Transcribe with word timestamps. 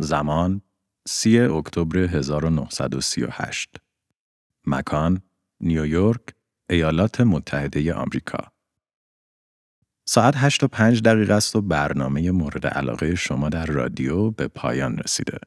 زمان 0.00 0.62
3 1.08 1.48
اکتبر 1.54 1.98
1938 1.98 3.76
مکان 4.66 5.22
نیویورک 5.60 6.20
ایالات 6.70 7.20
متحده 7.20 7.94
آمریکا 7.94 8.52
ساعت 10.08 10.34
8 10.36 10.62
و 10.62 10.68
5 10.68 11.02
دقیقه 11.02 11.34
است 11.34 11.56
و 11.56 11.60
برنامه 11.60 12.30
مورد 12.30 12.66
علاقه 12.66 13.14
شما 13.14 13.48
در 13.48 13.66
رادیو 13.66 14.30
به 14.30 14.48
پایان 14.48 14.98
رسیده. 14.98 15.38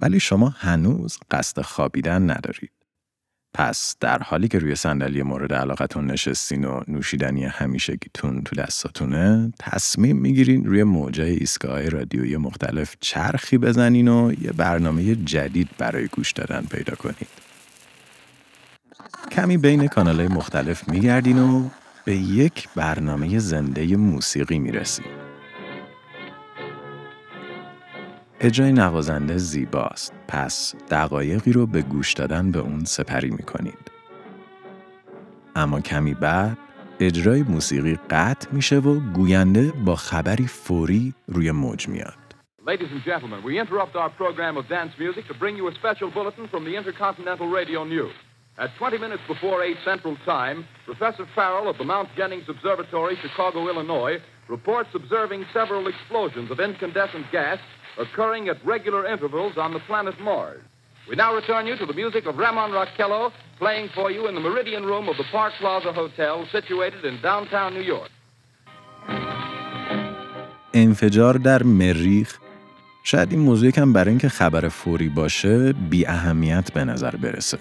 ولی 0.00 0.20
شما 0.20 0.48
هنوز 0.48 1.18
قصد 1.30 1.62
خوابیدن 1.62 2.30
ندارید. 2.30 2.72
پس 3.54 3.96
در 4.00 4.18
حالی 4.18 4.48
که 4.48 4.58
روی 4.58 4.74
صندلی 4.74 5.22
مورد 5.22 5.52
علاقتون 5.52 6.06
نشستین 6.06 6.64
و 6.64 6.80
نوشیدنی 6.88 7.44
همیشگیتون 7.44 8.42
تو 8.42 8.56
دستاتونه 8.56 9.52
تصمیم 9.58 10.16
می‌گیرین 10.16 10.64
روی 10.64 10.82
موجای 10.84 11.30
ایستگاه 11.30 11.88
رادیویی 11.88 12.36
مختلف 12.36 12.96
چرخی 13.00 13.58
بزنین 13.58 14.08
و 14.08 14.32
یه 14.40 14.52
برنامه 14.52 15.14
جدید 15.14 15.68
برای 15.78 16.06
گوش 16.06 16.32
دادن 16.32 16.66
پیدا 16.70 16.94
کنید. 16.94 17.28
کمی 19.32 19.56
بین 19.56 19.88
کانالهای 19.88 20.28
مختلف 20.28 20.88
میگردین 20.88 21.38
و 21.38 21.68
به 22.04 22.16
یک 22.16 22.68
برنامه 22.76 23.38
زنده 23.38 23.96
موسیقی 23.96 24.58
می‌رسید. 24.58 25.29
اجرای 28.42 28.72
نوازنده 28.72 29.36
زیباست 29.36 30.14
پس 30.28 30.74
دقایقی 30.90 31.52
رو 31.52 31.66
به 31.66 31.82
گوش 31.82 32.12
دادن 32.12 32.50
به 32.50 32.58
اون 32.58 32.84
سپری 32.84 33.30
می‌کنید. 33.30 33.90
اما 35.56 35.80
کمی 35.80 36.14
بعد 36.14 36.58
اجرای 37.00 37.42
موسیقی 37.42 37.98
قطع 38.10 38.48
میشه 38.52 38.78
و 38.78 39.00
گوینده 39.00 39.72
با 39.84 39.96
خبری 39.96 40.46
فوری 40.46 41.14
روی 41.26 41.50
موج 41.50 41.88
میاد. 41.88 42.14
Ladies 42.66 42.92
and 42.96 43.04
gentlemen, 43.10 43.40
we 43.48 43.58
interrupt 43.58 43.94
our 43.96 44.10
program 44.22 44.56
of 44.56 44.64
dance 44.68 44.92
music 45.04 45.24
to 45.28 45.34
bring 45.42 45.56
you 45.56 45.66
a 45.68 45.74
special 45.74 46.08
bulletin 46.16 46.46
from 46.52 46.62
the 46.64 46.74
Intercontinental 46.80 47.48
Radio 47.60 47.84
News. 47.84 48.14
At 48.58 48.70
20 48.78 48.98
minutes 48.98 49.24
before 49.28 49.62
8 49.62 49.76
Central 49.84 50.16
Time, 50.24 50.58
Professor 50.90 51.26
Farrell 51.36 51.68
of 51.72 51.76
the 51.78 51.88
Mount 51.92 52.08
Jennings 52.16 52.48
Observatory, 52.54 53.14
Chicago, 53.24 53.60
Illinois, 53.72 54.16
reports 54.48 54.90
observing 54.94 55.40
several 55.58 55.84
explosions 55.92 56.50
of 56.50 56.58
incandescent 56.68 57.26
gas 57.32 57.58
occurring 58.04 58.44
at 58.52 58.58
regular 58.74 59.02
intervals 59.14 59.54
on 59.64 59.70
the 59.76 59.82
planet 59.88 60.16
Mars. 60.28 60.62
We 61.08 61.14
now 61.24 61.30
return 61.40 61.64
you 61.68 61.76
to 61.82 61.86
the 61.90 61.96
music 62.02 62.24
of 62.30 62.34
Ramon 62.44 62.70
Rockello, 62.78 63.22
playing 63.62 63.86
for 63.96 64.08
you 64.16 64.22
in 64.28 64.34
the 64.38 64.44
Meridian 64.48 64.84
Room 64.90 65.06
of 65.12 65.16
the 65.20 65.28
Park 65.36 65.52
Plaza 65.60 65.92
Hotel, 66.02 66.34
situated 66.56 67.02
in 67.10 67.14
downtown 67.30 67.70
New 67.78 67.86
York. 67.94 68.10
انفجار 70.74 71.34
در 71.34 71.62
مریخ 71.62 72.38
شاید 73.04 73.30
این 73.30 73.40
موضوع 73.40 73.70
کم 73.70 73.92
برای 73.92 74.08
اینکه 74.08 74.28
خبر 74.28 74.68
فوری 74.68 75.08
باشه 75.08 75.72
بی 75.72 76.06
اهمیت 76.06 76.72
به 76.72 76.84
نظر 76.84 77.16
برسه. 77.16 77.58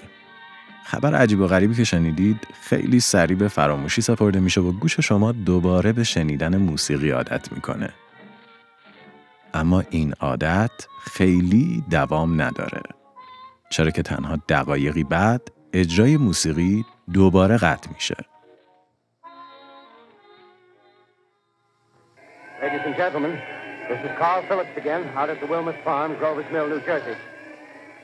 خبر 0.86 1.16
عجیب 1.16 1.40
و 1.40 1.48
غریبی 1.48 1.76
که 1.76 1.84
شنیدید 1.84 2.48
خیلی 2.70 3.00
سریع 3.00 3.38
به 3.38 3.48
فراموشی 3.48 4.02
سپرده 4.02 4.40
میشه 4.40 4.62
و 4.62 4.72
گوش 4.72 5.00
شما 5.00 5.32
دوباره 5.32 5.94
به 5.94 6.04
شنیدن 6.04 6.58
موسیقی 6.58 7.10
عادت 7.10 7.52
می‌کنه. 7.52 7.90
اما 9.54 9.84
این 9.90 10.14
عادت 10.20 10.88
خیلی 11.02 11.84
دوام 11.92 12.42
نداره. 12.42 12.82
چرا 13.70 13.92
که 13.92 14.02
تنها 14.02 14.38
دقایقی 14.50 15.04
بعد 15.04 15.42
اجرای 15.74 16.18
موسیقی 16.18 16.86
دوباره 17.14 17.58
قطع 17.58 17.90
میشه. 17.94 18.16
Ladies 22.62 22.86
and 22.86 22.96
gentlemen, 22.98 23.34
this 23.90 24.00
is 24.06 24.12
Carl 24.20 24.44
again, 24.78 25.04
out 25.16 25.30
the 25.40 25.48
Farm, 25.86 26.12
Mill, 26.52 26.68
New 26.68 26.82
Jersey. 26.82 27.16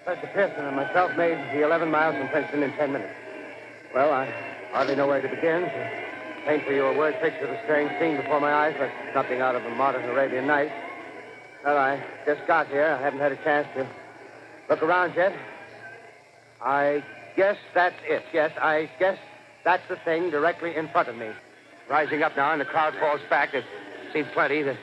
And 0.08 0.76
made 1.18 1.38
the 1.54 1.62
11 1.64 1.92
miles 1.92 2.16
in 2.16 2.28
10 2.72 2.92
minutes. 2.94 3.14
Well, 3.94 4.12
I 4.14 4.26
hardly 4.72 4.96
know 4.96 5.08
where 5.08 5.22
to 5.22 5.28
begin. 5.28 5.62
Paint 6.46 6.64
for 6.66 6.74
you 6.74 6.86
a 6.86 6.96
word 6.96 7.16
picture 7.22 7.46
of 7.48 7.52
a 7.58 7.62
strange 7.64 7.92
scene 8.00 8.16
before 8.18 8.40
my 8.40 8.54
eyes, 8.54 8.76
but 8.78 8.90
something 9.14 9.42
out 9.42 9.56
of 9.56 9.66
a 9.66 9.70
modern 9.72 10.04
Arabian 10.14 10.46
Night. 10.46 10.72
Well, 11.65 11.77
I 11.77 12.03
just 12.27 12.47
got 12.47 12.69
here. 12.69 12.97
I 12.99 13.03
haven't 13.03 13.21
had 13.21 13.33
a 13.33 13.37
chance 13.37 13.67
to 13.77 13.87
look 14.69 14.83
around 14.83 15.15
yet. 15.15 15.35
I 16.63 17.05
guess 17.37 17.57
that's 17.75 17.97
it. 18.05 18.23
Yes, 18.33 18.51
I 18.61 18.91
guess 18.99 19.19
that's 19.65 19.83
the 19.89 19.97
thing 19.97 20.31
directly 20.31 20.75
in 20.77 20.89
front 20.89 21.09
of 21.09 21.17
me. 21.17 21.31
Rising 21.89 22.23
up 22.23 22.37
now, 22.37 22.53
and 22.53 22.61
the 22.61 22.65
crowd 22.65 22.95
falls 23.01 23.21
back. 23.29 23.53
It 23.55 23.65
seems 24.13 24.29
plenty. 24.33 24.63
The 24.63 24.77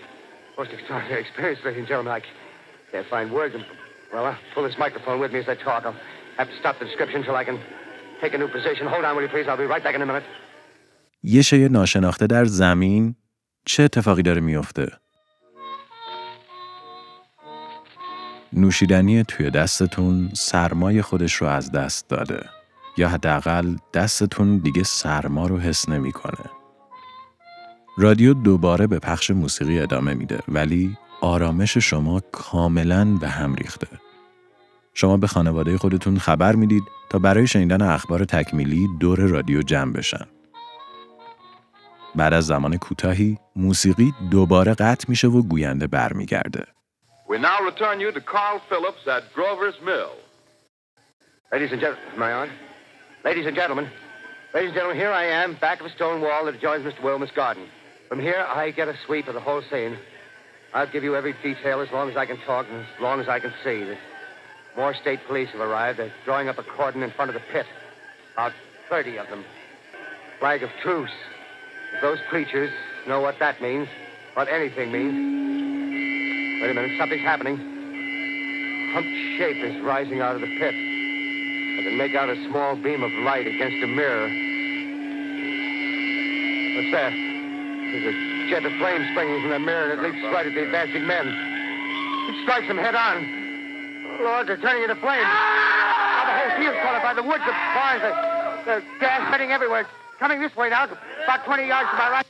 most 0.57 0.71
extraordinary 0.71 1.21
experience, 1.21 1.59
ladies 1.63 1.79
and 1.79 1.87
gentlemen. 1.87 2.13
I 2.13 2.21
can't 2.91 3.07
find 3.07 3.31
words. 3.31 3.55
Well, 4.13 4.25
I'll 4.25 4.37
pull 4.53 4.63
this 4.63 4.77
microphone 4.77 5.19
with 5.19 5.31
me 5.31 5.39
as 5.39 5.49
I 5.49 5.55
talk. 5.55 5.85
I'll 5.85 5.95
have 6.37 6.49
to 6.49 6.57
stop 6.59 6.79
the 6.79 6.85
description 6.85 7.21
until 7.21 7.35
I 7.35 7.43
can 7.43 7.59
take 8.21 8.33
a 8.33 8.37
new 8.37 8.47
position. 8.47 8.87
Hold 8.87 9.03
on, 9.05 9.15
will 9.15 9.23
you 9.23 9.29
please? 9.29 9.47
I'll 9.47 9.57
be 9.57 9.65
right 9.65 9.83
back 9.83 9.95
in 9.95 10.01
a 10.01 10.05
minute. 10.05 10.23
یه 11.23 11.41
شی 11.41 11.69
ناشناخته 11.69 12.27
در 12.27 12.45
زمین 12.45 13.15
چه 13.65 13.83
اتفاقی 13.83 14.21
داره 14.21 14.41
میفته؟ 14.41 14.87
نوشیدنی 18.52 19.24
توی 19.24 19.50
دستتون 19.50 20.30
سرمای 20.34 21.02
خودش 21.02 21.34
رو 21.34 21.46
از 21.46 21.72
دست 21.72 22.08
داده 22.08 22.44
یا 22.96 23.08
حداقل 23.08 23.76
دستتون 23.94 24.58
دیگه 24.58 24.82
سرما 24.82 25.46
رو 25.46 25.58
حس 25.58 25.88
نمی‌کنه. 25.88 26.50
رادیو 27.98 28.34
دوباره 28.34 28.86
به 28.86 28.98
پخش 28.98 29.30
موسیقی 29.30 29.80
ادامه 29.80 30.14
میده 30.14 30.38
ولی 30.48 30.96
آرامش 31.20 31.78
شما 31.78 32.20
کاملا 32.32 33.04
به 33.04 33.28
هم 33.28 33.54
ریخته. 33.54 33.88
شما 34.94 35.16
به 35.16 35.26
خانواده 35.26 35.78
خودتون 35.78 36.18
خبر 36.18 36.54
می‌دید 36.54 36.82
تا 37.10 37.18
برای 37.18 37.46
شنیدن 37.46 37.82
اخبار 37.82 38.24
تکمیلی 38.24 38.88
دور 39.00 39.20
رادیو 39.20 39.62
جمع 39.62 39.92
بشن. 39.92 40.26
بعد 42.14 42.32
از 42.32 42.46
زمان 42.46 42.76
کوتاهی 42.76 43.38
موسیقی 43.56 44.14
دوباره 44.30 44.74
قطع 44.74 45.04
میشه 45.08 45.28
و 45.28 45.42
گوینده 45.42 45.86
برمیگرده. 45.86 46.64
We 47.32 47.38
now 47.38 47.62
return 47.62 47.98
you 47.98 48.12
to 48.12 48.20
Carl 48.20 48.60
Phillips 48.68 49.08
at 49.08 49.32
Grover's 49.32 49.80
Mill. 49.82 50.12
Ladies 51.50 51.72
and 51.72 51.80
gentlemen, 51.80 52.22
I 52.22 52.32
on? 52.32 52.50
Ladies 53.24 53.46
and 53.46 53.56
gentlemen, 53.56 53.88
ladies 54.52 54.68
and 54.68 54.74
gentlemen, 54.74 54.98
here 54.98 55.10
I 55.10 55.24
am, 55.24 55.54
back 55.54 55.80
of 55.80 55.86
a 55.86 55.88
stone 55.88 56.20
wall 56.20 56.44
that 56.44 56.56
adjoins 56.56 56.84
Mr. 56.84 57.02
Wilmer's 57.02 57.30
garden. 57.30 57.64
From 58.10 58.20
here, 58.20 58.46
I 58.46 58.70
get 58.70 58.88
a 58.88 58.94
sweep 59.06 59.28
of 59.28 59.34
the 59.34 59.40
whole 59.40 59.62
scene. 59.62 59.96
I'll 60.74 60.86
give 60.86 61.04
you 61.04 61.16
every 61.16 61.34
detail 61.42 61.80
as 61.80 61.90
long 61.90 62.10
as 62.10 62.18
I 62.18 62.26
can 62.26 62.36
talk 62.36 62.66
and 62.68 62.80
as 62.80 63.00
long 63.00 63.18
as 63.18 63.28
I 63.28 63.40
can 63.40 63.54
see. 63.64 63.82
The 63.82 63.96
more 64.76 64.92
state 64.92 65.20
police 65.26 65.48
have 65.52 65.62
arrived. 65.62 66.00
They're 66.00 66.12
drawing 66.26 66.50
up 66.50 66.58
a 66.58 66.62
cordon 66.62 67.02
in 67.02 67.12
front 67.12 67.30
of 67.30 67.34
the 67.34 67.42
pit. 67.50 67.64
About 68.34 68.52
30 68.90 69.16
of 69.16 69.28
them. 69.30 69.42
Flag 70.38 70.62
of 70.62 70.70
truce. 70.82 71.08
If 71.94 72.02
those 72.02 72.18
preachers 72.28 72.70
know 73.08 73.22
what 73.22 73.38
that 73.38 73.62
means, 73.62 73.88
what 74.34 74.48
anything 74.48 74.92
means. 74.92 75.61
Wait 76.62 76.70
a 76.70 76.74
minute, 76.74 76.92
something's 76.96 77.26
happening. 77.26 77.58
Humped 78.94 79.10
shape 79.36 79.58
is 79.66 79.74
rising 79.82 80.20
out 80.20 80.36
of 80.36 80.40
the 80.42 80.46
pit. 80.46 80.70
I 80.70 81.82
can 81.82 81.98
make 81.98 82.14
out 82.14 82.30
a 82.30 82.38
small 82.46 82.76
beam 82.76 83.02
of 83.02 83.10
light 83.26 83.48
against 83.48 83.82
a 83.82 83.88
mirror. 83.90 84.30
What's 86.78 86.92
that? 86.94 87.10
There's 87.10 88.14
a 88.14 88.46
jet 88.46 88.62
of 88.62 88.70
flame 88.78 89.02
springing 89.10 89.42
from 89.42 89.50
the 89.50 89.58
mirror 89.58 89.90
and 89.90 89.98
it 89.98 90.06
leaps 90.06 90.22
right 90.30 90.46
at 90.46 90.54
the 90.54 90.62
advancing 90.62 91.04
men. 91.04 91.26
It 92.30 92.42
strikes 92.46 92.68
them 92.68 92.78
head 92.78 92.94
on. 92.94 94.22
Lord, 94.22 94.46
they're 94.46 94.56
turning 94.62 94.86
into 94.86 94.94
flames. 95.02 95.26
Now 95.26 96.30
the 96.30 96.46
whole 96.46 96.62
field's 96.62 96.78
caught 96.78 96.94
up 96.94 97.02
by 97.02 97.14
the 97.18 97.26
woods, 97.26 97.42
the 97.42 97.58
barns, 97.74 98.06
the, 98.70 98.82
gas 99.00 99.26
spreading 99.26 99.50
everywhere. 99.50 99.84
Coming 100.20 100.38
this 100.38 100.54
way 100.54 100.70
now, 100.70 100.84
about 100.84 101.44
20 101.44 101.66
yards 101.66 101.90
to 101.90 101.96
my 101.96 102.22
right. 102.22 102.26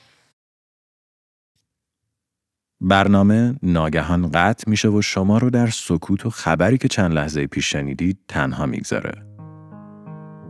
برنامه 2.85 3.55
ناگهان 3.63 4.31
قطع 4.31 4.71
میشه 4.71 4.89
و 4.89 5.03
شما 5.03 5.39
رو 5.39 5.51
در 5.51 5.67
سکوت 5.67 6.27
و 6.27 6.31
خبری 6.31 6.79
که 6.79 6.89
چند 6.89 7.13
لحظه 7.13 7.47
پیش 7.47 7.71
شنیدید 7.71 8.19
تنها 8.29 8.67
می‌گذاره. 8.67 9.27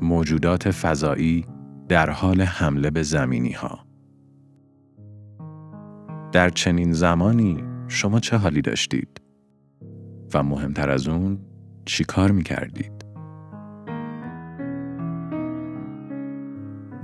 موجودات 0.02 0.70
فضایی 0.70 1.46
در 1.88 2.10
حال 2.10 2.42
حمله 2.42 2.90
به 2.90 3.02
زمینی 3.02 3.52
ها. 3.52 3.86
در 6.32 6.50
چنین 6.50 6.92
زمانی 6.92 7.64
شما 7.88 8.20
چه 8.20 8.36
حالی 8.36 8.62
داشتید؟ 8.62 9.20
و 10.34 10.42
مهمتر 10.42 10.90
از 10.90 11.08
اون 11.08 11.38
چی 11.84 12.04
کار 12.04 12.30
می 12.30 12.42
کردید؟ 12.42 13.01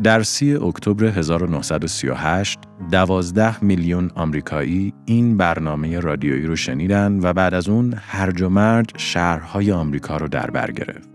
در 0.02 0.22
سی 0.22 0.54
اکتبر 0.54 1.04
1938 1.04 2.58
دوازده 2.90 3.64
میلیون 3.64 4.10
آمریکایی 4.14 4.94
این 5.04 5.36
برنامه 5.36 6.00
رادیویی 6.00 6.46
رو 6.46 6.56
شنیدن 6.56 7.20
و 7.22 7.32
بعد 7.32 7.54
از 7.54 7.68
اون 7.68 7.94
هرج 7.96 8.42
و 8.42 8.48
مرج 8.48 8.86
شهرهای 8.96 9.72
آمریکا 9.72 10.16
رو 10.16 10.28
در 10.28 10.50
بر 10.50 10.70
گرفت. 10.70 11.08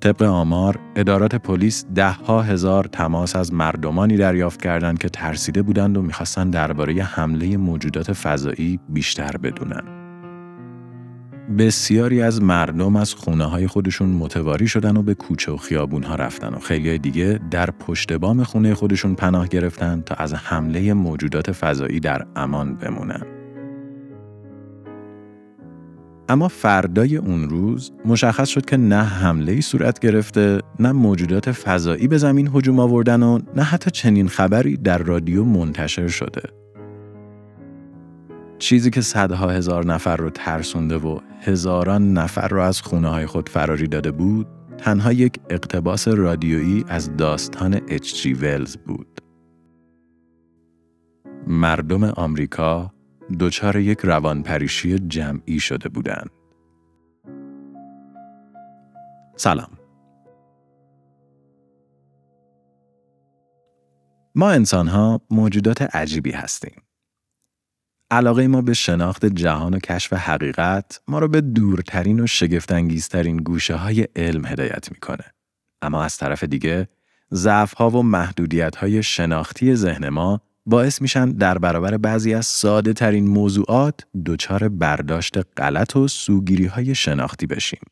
طبق 0.00 0.22
آمار، 0.22 0.78
ادارات 0.96 1.34
پلیس 1.34 1.84
ده 1.94 2.10
ها 2.10 2.42
هزار 2.42 2.84
تماس 2.84 3.36
از 3.36 3.52
مردمانی 3.52 4.16
دریافت 4.16 4.62
کردند 4.62 4.98
که 4.98 5.08
ترسیده 5.08 5.62
بودند 5.62 5.96
و 5.96 6.02
می‌خواستند 6.02 6.52
درباره 6.52 7.02
حمله 7.02 7.56
موجودات 7.56 8.12
فضایی 8.12 8.80
بیشتر 8.88 9.36
بدونن. 9.36 10.03
بسیاری 11.58 12.22
از 12.22 12.42
مردم 12.42 12.96
از 12.96 13.14
خونه 13.14 13.44
های 13.44 13.66
خودشون 13.66 14.08
متواری 14.08 14.68
شدن 14.68 14.96
و 14.96 15.02
به 15.02 15.14
کوچه 15.14 15.52
و 15.52 15.56
خیابون 15.56 16.02
ها 16.02 16.14
رفتن 16.14 16.54
و 16.54 16.58
خیلی 16.58 16.98
دیگه 16.98 17.40
در 17.50 17.70
پشت 17.70 18.12
بام 18.12 18.42
خونه 18.42 18.74
خودشون 18.74 19.14
پناه 19.14 19.48
گرفتن 19.48 20.02
تا 20.06 20.14
از 20.14 20.34
حمله 20.34 20.92
موجودات 20.92 21.52
فضایی 21.52 22.00
در 22.00 22.26
امان 22.36 22.74
بمونن. 22.74 23.22
اما 26.28 26.48
فردای 26.48 27.16
اون 27.16 27.48
روز 27.48 27.92
مشخص 28.04 28.48
شد 28.48 28.64
که 28.64 28.76
نه 28.76 29.02
حمله 29.02 29.52
ای 29.52 29.60
صورت 29.60 29.98
گرفته، 29.98 30.60
نه 30.80 30.92
موجودات 30.92 31.52
فضایی 31.52 32.08
به 32.08 32.18
زمین 32.18 32.50
هجوم 32.54 32.80
آوردن 32.80 33.22
و 33.22 33.38
نه 33.56 33.62
حتی 33.62 33.90
چنین 33.90 34.28
خبری 34.28 34.76
در 34.76 34.98
رادیو 34.98 35.44
منتشر 35.44 36.08
شده. 36.08 36.63
چیزی 38.64 38.90
که 38.90 39.00
صدها 39.00 39.50
هزار 39.50 39.86
نفر 39.86 40.16
رو 40.16 40.30
ترسونده 40.30 40.96
و 40.96 41.18
هزاران 41.40 42.12
نفر 42.12 42.48
رو 42.48 42.60
از 42.60 42.82
خونه 42.82 43.08
های 43.08 43.26
خود 43.26 43.48
فراری 43.48 43.88
داده 43.88 44.10
بود، 44.10 44.46
تنها 44.78 45.12
یک 45.12 45.40
اقتباس 45.50 46.08
رادیویی 46.08 46.84
از 46.88 47.16
داستان 47.16 47.80
اچ 47.88 48.26
ولز 48.26 48.76
بود. 48.76 49.20
مردم 51.46 52.04
آمریکا 52.04 52.90
دچار 53.40 53.76
یک 53.76 53.98
روانپریشی 53.98 54.98
جمعی 54.98 55.60
شده 55.60 55.88
بودند. 55.88 56.30
سلام. 59.36 59.70
ما 64.34 64.50
انسان 64.50 64.88
ها 64.88 65.20
موجودات 65.30 65.82
عجیبی 65.82 66.30
هستیم. 66.30 66.83
علاقه 68.14 68.48
ما 68.48 68.62
به 68.62 68.74
شناخت 68.74 69.26
جهان 69.26 69.74
و 69.74 69.78
کشف 69.78 70.12
حقیقت 70.12 71.00
ما 71.08 71.18
را 71.18 71.28
به 71.28 71.40
دورترین 71.40 72.20
و 72.20 72.26
شگفتانگیزترین 72.26 73.36
گوشه 73.36 73.74
های 73.74 74.08
علم 74.16 74.44
هدایت 74.44 74.92
می‌کنه. 74.92 75.24
اما 75.82 76.02
از 76.02 76.16
طرف 76.16 76.44
دیگه 76.44 76.88
ضعف 77.32 77.74
ها 77.74 77.90
و 77.90 78.02
محدودیت 78.02 78.76
های 78.76 79.02
شناختی 79.02 79.74
ذهن 79.74 80.08
ما 80.08 80.40
باعث 80.66 81.02
میشن 81.02 81.30
در 81.30 81.58
برابر 81.58 81.96
بعضی 81.96 82.34
از 82.34 82.46
ساده 82.46 82.92
ترین 82.92 83.26
موضوعات 83.26 84.00
دچار 84.26 84.68
برداشت 84.68 85.38
غلط 85.56 85.96
و 85.96 86.08
سوگیری 86.08 86.66
های 86.66 86.94
شناختی 86.94 87.46
بشیم. 87.46 87.82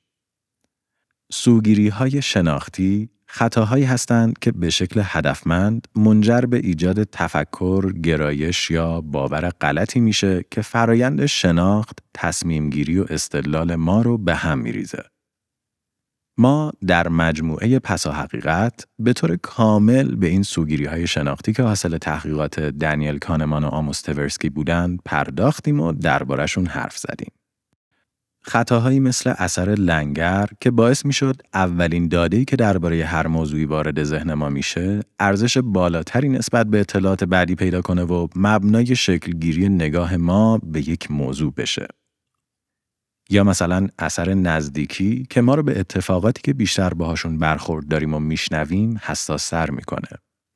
سوگیری 1.32 1.88
های 1.88 2.22
شناختی 2.22 3.10
خطاهایی 3.34 3.84
هستند 3.84 4.38
که 4.38 4.52
به 4.52 4.70
شکل 4.70 5.00
هدفمند 5.04 5.88
منجر 5.96 6.40
به 6.40 6.56
ایجاد 6.56 7.04
تفکر، 7.04 7.92
گرایش 7.92 8.70
یا 8.70 9.00
باور 9.00 9.48
غلطی 9.48 10.00
میشه 10.00 10.44
که 10.50 10.62
فرایند 10.62 11.26
شناخت، 11.26 11.98
تصمیم 12.14 12.70
گیری 12.70 12.98
و 12.98 13.06
استدلال 13.10 13.74
ما 13.74 14.02
رو 14.02 14.18
به 14.18 14.34
هم 14.34 14.58
میریزه. 14.58 15.02
ما 16.38 16.72
در 16.86 17.08
مجموعه 17.08 17.78
پسا 17.78 18.12
حقیقت 18.12 18.84
به 18.98 19.12
طور 19.12 19.36
کامل 19.36 20.14
به 20.14 20.26
این 20.26 20.42
سوگیری 20.42 20.84
های 20.84 21.06
شناختی 21.06 21.52
که 21.52 21.62
حاصل 21.62 21.98
تحقیقات 21.98 22.60
دنیل 22.60 23.18
کانمان 23.18 23.64
و 23.64 23.68
آموس 23.68 24.00
تورسکی 24.00 24.50
بودند 24.50 25.00
پرداختیم 25.04 25.80
و 25.80 25.92
دربارشون 25.92 26.66
حرف 26.66 26.98
زدیم. 26.98 27.32
خطاهایی 28.44 29.00
مثل 29.00 29.34
اثر 29.38 29.68
لنگر 29.68 30.46
که 30.60 30.70
باعث 30.70 31.06
می‌شد 31.06 31.42
اولین 31.54 32.08
داده‌ای 32.08 32.44
که 32.44 32.56
درباره 32.56 33.04
هر 33.04 33.26
موضوعی 33.26 33.64
وارد 33.64 34.04
ذهن 34.04 34.34
ما 34.34 34.48
میشه 34.48 35.00
ارزش 35.20 35.58
بالاتری 35.58 36.28
نسبت 36.28 36.66
به 36.66 36.80
اطلاعات 36.80 37.24
بعدی 37.24 37.54
پیدا 37.54 37.82
کنه 37.82 38.02
و 38.02 38.28
مبنای 38.36 38.96
شکلگیری 38.96 39.68
نگاه 39.68 40.16
ما 40.16 40.58
به 40.58 40.88
یک 40.88 41.10
موضوع 41.10 41.52
بشه. 41.56 41.86
یا 43.30 43.44
مثلا 43.44 43.88
اثر 43.98 44.34
نزدیکی 44.34 45.26
که 45.30 45.40
ما 45.40 45.54
رو 45.54 45.62
به 45.62 45.80
اتفاقاتی 45.80 46.40
که 46.44 46.52
بیشتر 46.52 46.94
باهاشون 46.94 47.38
برخورد 47.38 47.88
داریم 47.88 48.14
و 48.14 48.18
میشنویم 48.18 49.00
حساس 49.02 49.48
سر 49.48 49.70
می‌کنه. 49.70 50.08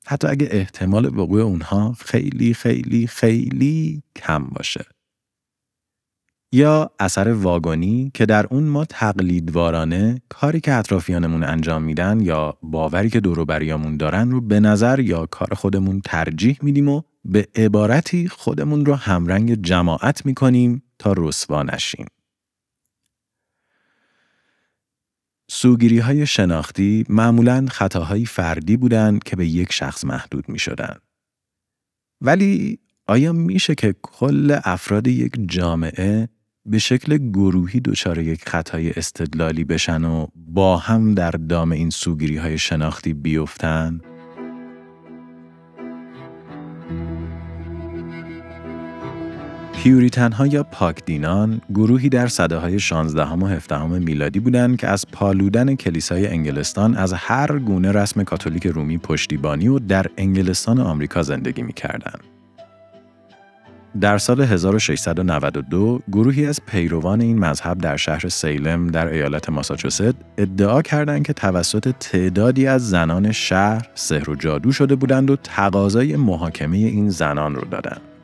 حتی 0.07 0.27
اگه 0.27 0.49
احتمال 0.51 1.19
وقوع 1.19 1.41
اونها 1.41 1.93
خیلی 1.93 2.55
خیلی 2.55 3.07
خیلی 3.07 4.03
کم 4.17 4.45
باشه. 4.45 4.85
یا 6.57 6.91
اثر 6.99 7.33
واگانی 7.33 8.11
که 8.15 8.27
در 8.27 8.47
اون 8.51 8.65
ما 8.65 8.85
تقلیدوارانه 8.85 10.23
کاری 10.29 10.61
که 10.61 10.73
اطرافیانمون 10.73 11.45
انجام 11.45 11.83
میدن 11.83 12.21
یا 12.21 12.59
باوری 12.63 13.11
که 13.11 13.21
دوروبریامون 13.21 13.97
دارن 13.97 14.31
رو 14.31 14.41
به 14.41 14.61
نظر 14.61 15.01
یا 15.01 15.27
کار 15.27 15.55
خودمون 15.55 16.01
ترجیح 16.01 16.59
میدیم 16.63 16.89
و 16.89 17.03
به 17.25 17.49
عبارتی 17.57 18.29
خودمون 18.29 18.87
رو 18.87 18.95
همرنگ 18.95 19.63
جماعت 19.63 20.27
می‌کنیم 20.27 20.83
تا 20.99 21.15
رسوا 21.17 21.63
نشیم. 21.63 22.07
سوگیری 25.51 25.99
های 25.99 26.27
شناختی 26.27 27.05
معمولا 27.09 27.67
خطاهای 27.71 28.27
فردی 28.27 28.77
بودند 28.77 29.23
که 29.23 29.37
به 29.37 29.47
یک 29.47 29.73
شخص 29.73 30.05
محدود 30.05 30.49
می 30.49 30.59
شدن. 30.59 30.97
ولی 32.21 32.79
آیا 33.07 33.33
میشه 33.33 33.75
که 33.75 33.95
کل 34.03 34.59
افراد 34.65 35.07
یک 35.07 35.33
جامعه 35.49 36.29
به 36.69 36.79
شکل 36.79 37.19
گروهی 37.19 37.81
دچار 37.81 38.19
یک 38.19 38.49
خطای 38.49 38.91
استدلالی 38.91 39.65
بشن 39.65 40.05
و 40.05 40.27
با 40.37 40.77
هم 40.77 41.15
در 41.15 41.31
دام 41.31 41.73
این 41.73 41.91
سوگیری 41.91 42.37
های 42.37 42.59
شناختی 42.59 43.15
بیفتن؟ 43.15 44.01
پیوریتن 49.73 50.33
ها 50.33 50.47
یا 50.47 50.63
پاکدینان 50.63 51.61
گروهی 51.75 52.09
در 52.09 52.27
صده 52.27 52.57
های 52.57 52.79
16 52.79 53.29
و 53.29 53.47
17 53.47 53.87
میلادی 53.87 54.41
بودند 54.41 54.77
که 54.77 54.89
از 54.89 55.05
پالودن 55.13 55.75
کلیسای 55.75 56.27
انگلستان 56.27 56.95
از 56.95 57.13
هر 57.13 57.59
گونه 57.59 57.93
رسم 57.93 58.25
کاتولیک 58.25 58.67
رومی 58.67 58.99
پشتیبانی 58.99 59.69
و 59.69 59.79
در 59.79 60.07
انگلستان 60.17 60.81
آمریکا 60.81 61.23
زندگی 61.23 61.63
می 61.63 61.73
کردن. 61.73 62.36
در 64.01 64.19
سال 64.19 64.41
1692 64.41 66.01
گروهی 66.13 66.47
از 66.47 66.61
پیروان 66.67 67.21
این 67.21 67.39
مذهب 67.39 67.79
در 67.79 67.97
شهر 67.97 68.29
سیلم 68.29 68.87
در 68.87 69.09
ایالت 69.09 69.51
ماساچوست 69.51 70.15
ادعا 70.39 70.83
کردند 70.83 71.27
که 71.27 71.33
توسط 71.33 71.95
تعدادی 72.01 72.67
از 72.67 72.91
زنان 72.91 73.33
شهر 73.33 73.89
سحر 73.95 74.31
و 74.31 74.35
جادو 74.35 74.73
شده 74.73 74.95
بودند 74.95 75.31
و 75.31 75.37
تقاضای 75.37 76.17
محاکمه 76.17 76.77
این 76.77 77.09
زنان 77.09 77.55
رو 77.55 77.65
دادند. 77.65 78.16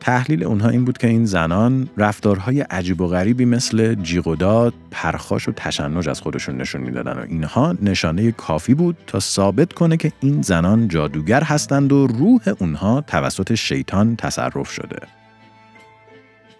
تحلیل 0.00 0.44
اونها 0.44 0.68
این 0.68 0.84
بود 0.84 0.98
که 0.98 1.06
این 1.06 1.24
زنان 1.24 1.88
رفتارهای 1.96 2.60
عجیب 2.60 3.00
و 3.00 3.06
غریبی 3.06 3.44
مثل 3.44 3.94
جیغ 3.94 4.26
و 4.26 4.36
داد، 4.36 4.74
پرخاش 4.90 5.48
و 5.48 5.52
تشنج 5.52 6.08
از 6.08 6.20
خودشون 6.20 6.56
نشون 6.56 6.80
می‌دادن 6.80 7.12
و 7.12 7.24
اینها 7.28 7.76
نشانه 7.82 8.32
کافی 8.32 8.74
بود 8.74 8.96
تا 9.06 9.20
ثابت 9.20 9.72
کنه 9.72 9.96
که 9.96 10.12
این 10.20 10.42
زنان 10.42 10.88
جادوگر 10.88 11.42
هستند 11.42 11.92
و 11.92 12.06
روح 12.06 12.40
اونها 12.58 13.00
توسط 13.00 13.54
شیطان 13.54 14.16
تصرف 14.16 14.70
شده. 14.70 14.98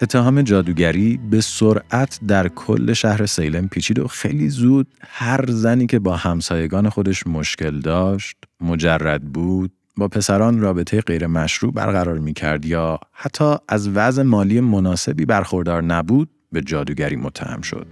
اتهام 0.01 0.41
جادوگری 0.41 1.19
به 1.29 1.41
سرعت 1.41 2.19
در 2.27 2.47
کل 2.47 2.93
شهر 2.93 3.25
سیلم 3.25 3.67
پیچید 3.67 3.99
و 3.99 4.07
خیلی 4.07 4.49
زود 4.49 4.87
هر 5.01 5.45
زنی 5.47 5.87
که 5.87 5.99
با 5.99 6.15
همسایگان 6.15 6.89
خودش 6.89 7.27
مشکل 7.27 7.79
داشت، 7.79 8.37
مجرد 8.61 9.21
بود، 9.21 9.71
با 9.97 10.07
پسران 10.07 10.59
رابطه 10.59 11.01
غیر 11.01 11.27
مشروع 11.27 11.73
برقرار 11.73 12.19
می 12.19 12.33
کرد 12.33 12.65
یا 12.65 12.99
حتی 13.11 13.55
از 13.67 13.89
وضع 13.89 14.23
مالی 14.23 14.59
مناسبی 14.59 15.25
برخوردار 15.25 15.83
نبود 15.83 16.29
به 16.51 16.61
جادوگری 16.61 17.15
متهم 17.15 17.61
شد. 17.61 17.87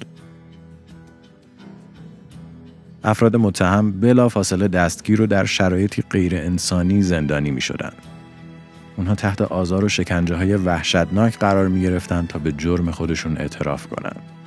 افراد 3.03 3.35
متهم 3.35 3.99
بلا 3.99 4.29
فاصله 4.29 4.67
دستگیر 4.67 5.21
و 5.21 5.27
در 5.27 5.45
شرایطی 5.45 6.01
غیر 6.01 6.35
انسانی 6.35 7.01
زندانی 7.01 7.51
می 7.51 7.61
شدن. 7.61 7.91
اونها 8.97 9.15
تحت 9.15 9.41
آزار 9.41 9.85
و 9.85 9.89
شکنجه 9.89 10.35
های 10.35 10.55
وحشتناک 10.55 11.39
قرار 11.39 11.67
می 11.67 11.81
گرفتن 11.81 12.25
تا 12.25 12.39
به 12.39 12.51
جرم 12.51 12.91
خودشون 12.91 13.37
اعتراف 13.37 13.87
کنند. 13.87 14.38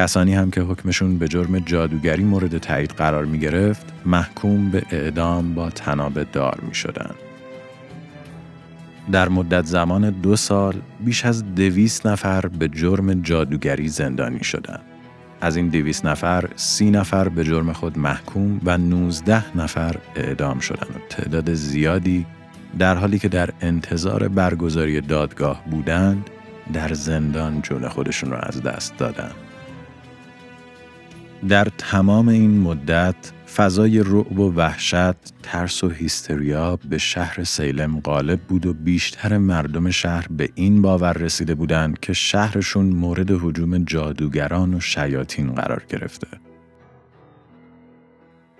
کسانی 0.00 0.34
هم 0.34 0.50
که 0.50 0.60
حکمشون 0.60 1.18
به 1.18 1.28
جرم 1.28 1.58
جادوگری 1.58 2.24
مورد 2.24 2.58
تایید 2.58 2.90
قرار 2.90 3.24
می 3.24 3.38
گرفت 3.38 3.86
محکوم 4.06 4.70
به 4.70 4.82
اعدام 4.90 5.54
با 5.54 5.70
تناب 5.70 6.22
دار 6.22 6.60
می 6.68 6.74
شدن. 6.74 7.10
در 9.12 9.28
مدت 9.28 9.64
زمان 9.64 10.10
دو 10.10 10.36
سال 10.36 10.74
بیش 11.00 11.24
از 11.24 11.54
دویست 11.54 12.06
نفر 12.06 12.46
به 12.46 12.68
جرم 12.68 13.22
جادوگری 13.22 13.88
زندانی 13.88 14.44
شدند. 14.44 14.80
از 15.40 15.56
این 15.56 15.68
دویست 15.68 16.04
نفر 16.06 16.48
سی 16.56 16.90
نفر 16.90 17.28
به 17.28 17.44
جرم 17.44 17.72
خود 17.72 17.98
محکوم 17.98 18.60
و 18.64 18.78
19 18.78 19.56
نفر 19.56 19.96
اعدام 20.16 20.58
شدند 20.58 21.00
تعداد 21.08 21.54
زیادی 21.54 22.26
در 22.78 22.94
حالی 22.94 23.18
که 23.18 23.28
در 23.28 23.50
انتظار 23.60 24.28
برگزاری 24.28 25.00
دادگاه 25.00 25.64
بودند 25.70 26.30
در 26.72 26.94
زندان 26.94 27.62
جون 27.62 27.88
خودشون 27.88 28.30
را 28.30 28.38
از 28.38 28.62
دست 28.62 28.96
دادند. 28.98 29.49
در 31.48 31.64
تمام 31.64 32.28
این 32.28 32.60
مدت 32.60 33.32
فضای 33.56 33.98
رعب 33.98 34.38
و 34.38 34.52
وحشت، 34.52 35.42
ترس 35.42 35.84
و 35.84 35.88
هیستریا 35.88 36.78
به 36.88 36.98
شهر 36.98 37.44
سیلم 37.44 38.00
غالب 38.00 38.40
بود 38.40 38.66
و 38.66 38.72
بیشتر 38.74 39.38
مردم 39.38 39.90
شهر 39.90 40.26
به 40.30 40.48
این 40.54 40.82
باور 40.82 41.12
رسیده 41.12 41.54
بودند 41.54 42.00
که 42.00 42.12
شهرشون 42.12 42.86
مورد 42.86 43.30
حجوم 43.30 43.78
جادوگران 43.78 44.74
و 44.74 44.80
شیاطین 44.80 45.52
قرار 45.52 45.82
گرفته. 45.88 46.28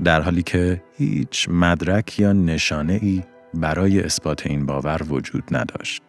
در 0.05 0.21
حالی 0.21 0.43
که 0.43 0.83
هیچ 0.97 1.49
مدرک 1.49 2.19
یا 2.19 2.33
نشانه 2.33 2.99
ای 3.03 3.23
برای 3.55 4.01
اثبات 4.01 4.47
این 4.47 4.67
باور 4.67 5.03
وجود 5.09 5.45
نداشت. 5.51 6.03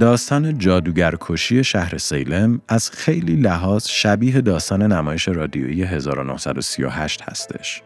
داستان 0.00 0.58
جادوگرکشی 0.58 1.64
شهر 1.64 1.98
سیلم 1.98 2.60
از 2.68 2.90
خیلی 2.90 3.36
لحاظ 3.36 3.86
شبیه 3.88 4.40
داستان 4.40 4.82
نمایش 4.82 5.28
رادیویی 5.28 5.82
1938 5.82 7.22
هستش. 7.22 7.82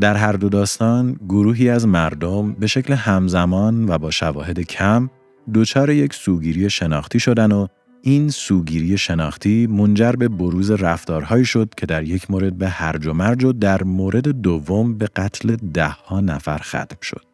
در 0.00 0.14
هر 0.14 0.32
دو 0.32 0.48
داستان 0.48 1.16
گروهی 1.28 1.70
از 1.70 1.86
مردم 1.86 2.52
به 2.52 2.66
شکل 2.66 2.94
همزمان 2.94 3.88
و 3.88 3.98
با 3.98 4.10
شواهد 4.10 4.60
کم 4.60 5.10
دچار 5.54 5.90
یک 5.90 6.14
سوگیری 6.14 6.70
شناختی 6.70 7.20
شدن 7.20 7.52
و 7.52 7.66
این 8.02 8.30
سوگیری 8.30 8.98
شناختی 8.98 9.66
منجر 9.66 10.12
به 10.12 10.28
بروز 10.28 10.70
رفتارهایی 10.70 11.44
شد 11.44 11.74
که 11.76 11.86
در 11.86 12.02
یک 12.02 12.30
مورد 12.30 12.58
به 12.58 12.68
هرج 12.68 13.06
و 13.06 13.12
مرج 13.12 13.44
و 13.44 13.52
در 13.52 13.82
مورد 13.82 14.28
دوم 14.28 14.98
به 14.98 15.06
قتل 15.16 15.56
دهها 15.56 16.20
نفر 16.20 16.58
ختم 16.58 17.00
شد. 17.02 17.27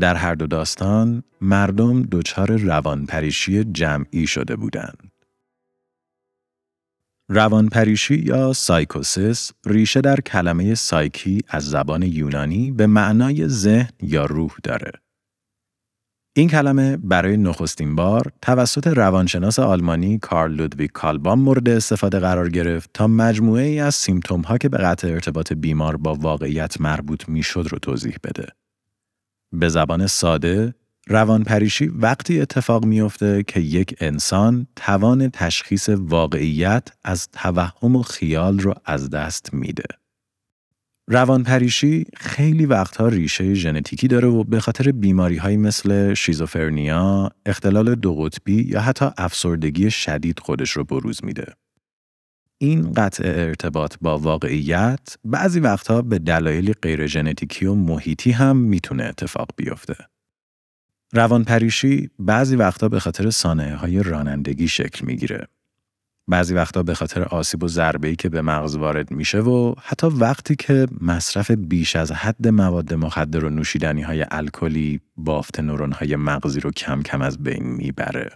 در 0.00 0.14
هر 0.14 0.34
دو 0.34 0.46
داستان 0.46 1.22
مردم 1.40 2.02
دچار 2.02 2.56
روانپریشی 2.56 3.64
جمعی 3.64 4.26
شده 4.26 4.56
بودند. 4.56 5.12
روانپریشی 7.30 8.14
یا 8.16 8.52
سایکوسیس 8.52 9.52
ریشه 9.66 10.00
در 10.00 10.16
کلمه 10.16 10.74
سایکی 10.74 11.40
از 11.48 11.70
زبان 11.70 12.02
یونانی 12.02 12.70
به 12.72 12.86
معنای 12.86 13.48
ذهن 13.48 13.90
یا 14.02 14.24
روح 14.26 14.50
داره. 14.62 14.92
این 16.36 16.48
کلمه 16.48 16.96
برای 16.96 17.36
نخستین 17.36 17.96
بار 17.96 18.32
توسط 18.42 18.86
روانشناس 18.86 19.58
آلمانی 19.58 20.18
کارل 20.18 20.54
لودویگ 20.54 20.90
کالبام 20.90 21.40
مورد 21.40 21.68
استفاده 21.68 22.18
قرار 22.18 22.48
گرفت 22.48 22.90
تا 22.94 23.06
مجموعه 23.06 23.64
ای 23.64 23.80
از 23.80 23.94
سیمتوم 23.94 24.40
ها 24.40 24.58
که 24.58 24.68
به 24.68 24.78
قطع 24.78 25.08
ارتباط 25.08 25.52
بیمار 25.52 25.96
با 25.96 26.14
واقعیت 26.14 26.80
مربوط 26.80 27.28
می‌شد 27.28 27.66
رو 27.70 27.78
توضیح 27.78 28.16
بده. 28.24 28.46
به 29.52 29.68
زبان 29.68 30.06
ساده، 30.06 30.74
روانپریشی 31.08 31.86
وقتی 31.86 32.40
اتفاق 32.40 32.84
میافته 32.84 33.42
که 33.42 33.60
یک 33.60 33.94
انسان 34.00 34.66
توان 34.76 35.30
تشخیص 35.30 35.88
واقعیت 35.88 36.88
از 37.04 37.28
توهم 37.28 37.96
و 37.96 38.02
خیال 38.02 38.58
رو 38.58 38.74
از 38.84 39.10
دست 39.10 39.54
میده. 39.54 39.84
روانپریشی 41.08 42.04
خیلی 42.16 42.66
وقتها 42.66 43.08
ریشه 43.08 43.54
ژنتیکی 43.54 44.08
داره 44.08 44.28
و 44.28 44.44
به 44.44 44.60
خاطر 44.60 44.92
بیماری 44.92 45.36
های 45.36 45.56
مثل 45.56 46.14
شیزوفرنیا، 46.14 47.30
اختلال 47.46 47.94
دو 47.94 48.14
قطبی 48.14 48.62
یا 48.62 48.80
حتی 48.80 49.06
افسردگی 49.18 49.90
شدید 49.90 50.38
خودش 50.38 50.70
رو 50.70 50.84
بروز 50.84 51.24
میده. 51.24 51.46
این 52.58 52.92
قطع 52.92 53.24
ارتباط 53.26 53.96
با 54.00 54.18
واقعیت 54.18 55.16
بعضی 55.24 55.60
وقتها 55.60 56.02
به 56.02 56.18
دلایلی 56.18 56.72
غیر 56.72 57.06
ژنتیکی 57.06 57.66
و 57.66 57.74
محیطی 57.74 58.30
هم 58.30 58.56
می‌تونه 58.56 59.04
اتفاق 59.04 59.48
بیفته. 59.56 59.96
روانپریشی 61.12 62.10
بعضی 62.18 62.56
وقتها 62.56 62.88
به 62.88 63.00
خاطر 63.00 63.30
سانحه 63.30 63.74
های 63.74 64.02
رانندگی 64.02 64.68
شکل 64.68 65.06
می‌گیره. 65.06 65.46
بعضی 66.28 66.54
وقتا 66.54 66.82
به 66.82 66.94
خاطر 66.94 67.22
آسیب 67.22 67.62
و 67.62 67.68
ضربه‌ای 67.68 68.16
که 68.16 68.28
به 68.28 68.42
مغز 68.42 68.76
وارد 68.76 69.10
میشه 69.10 69.40
و 69.40 69.74
حتی 69.82 70.06
وقتی 70.06 70.56
که 70.56 70.86
مصرف 71.00 71.50
بیش 71.50 71.96
از 71.96 72.12
حد 72.12 72.48
مواد 72.48 72.94
مخدر 72.94 73.44
و 73.44 73.50
نوشیدنی 73.50 74.02
های 74.02 74.26
الکلی 74.30 75.00
بافت 75.16 75.60
نورون 75.60 75.92
های 75.92 76.16
مغزی 76.16 76.60
رو 76.60 76.70
کم 76.70 77.02
کم 77.02 77.22
از 77.22 77.42
بین 77.42 77.62
می‌بره. 77.62 78.30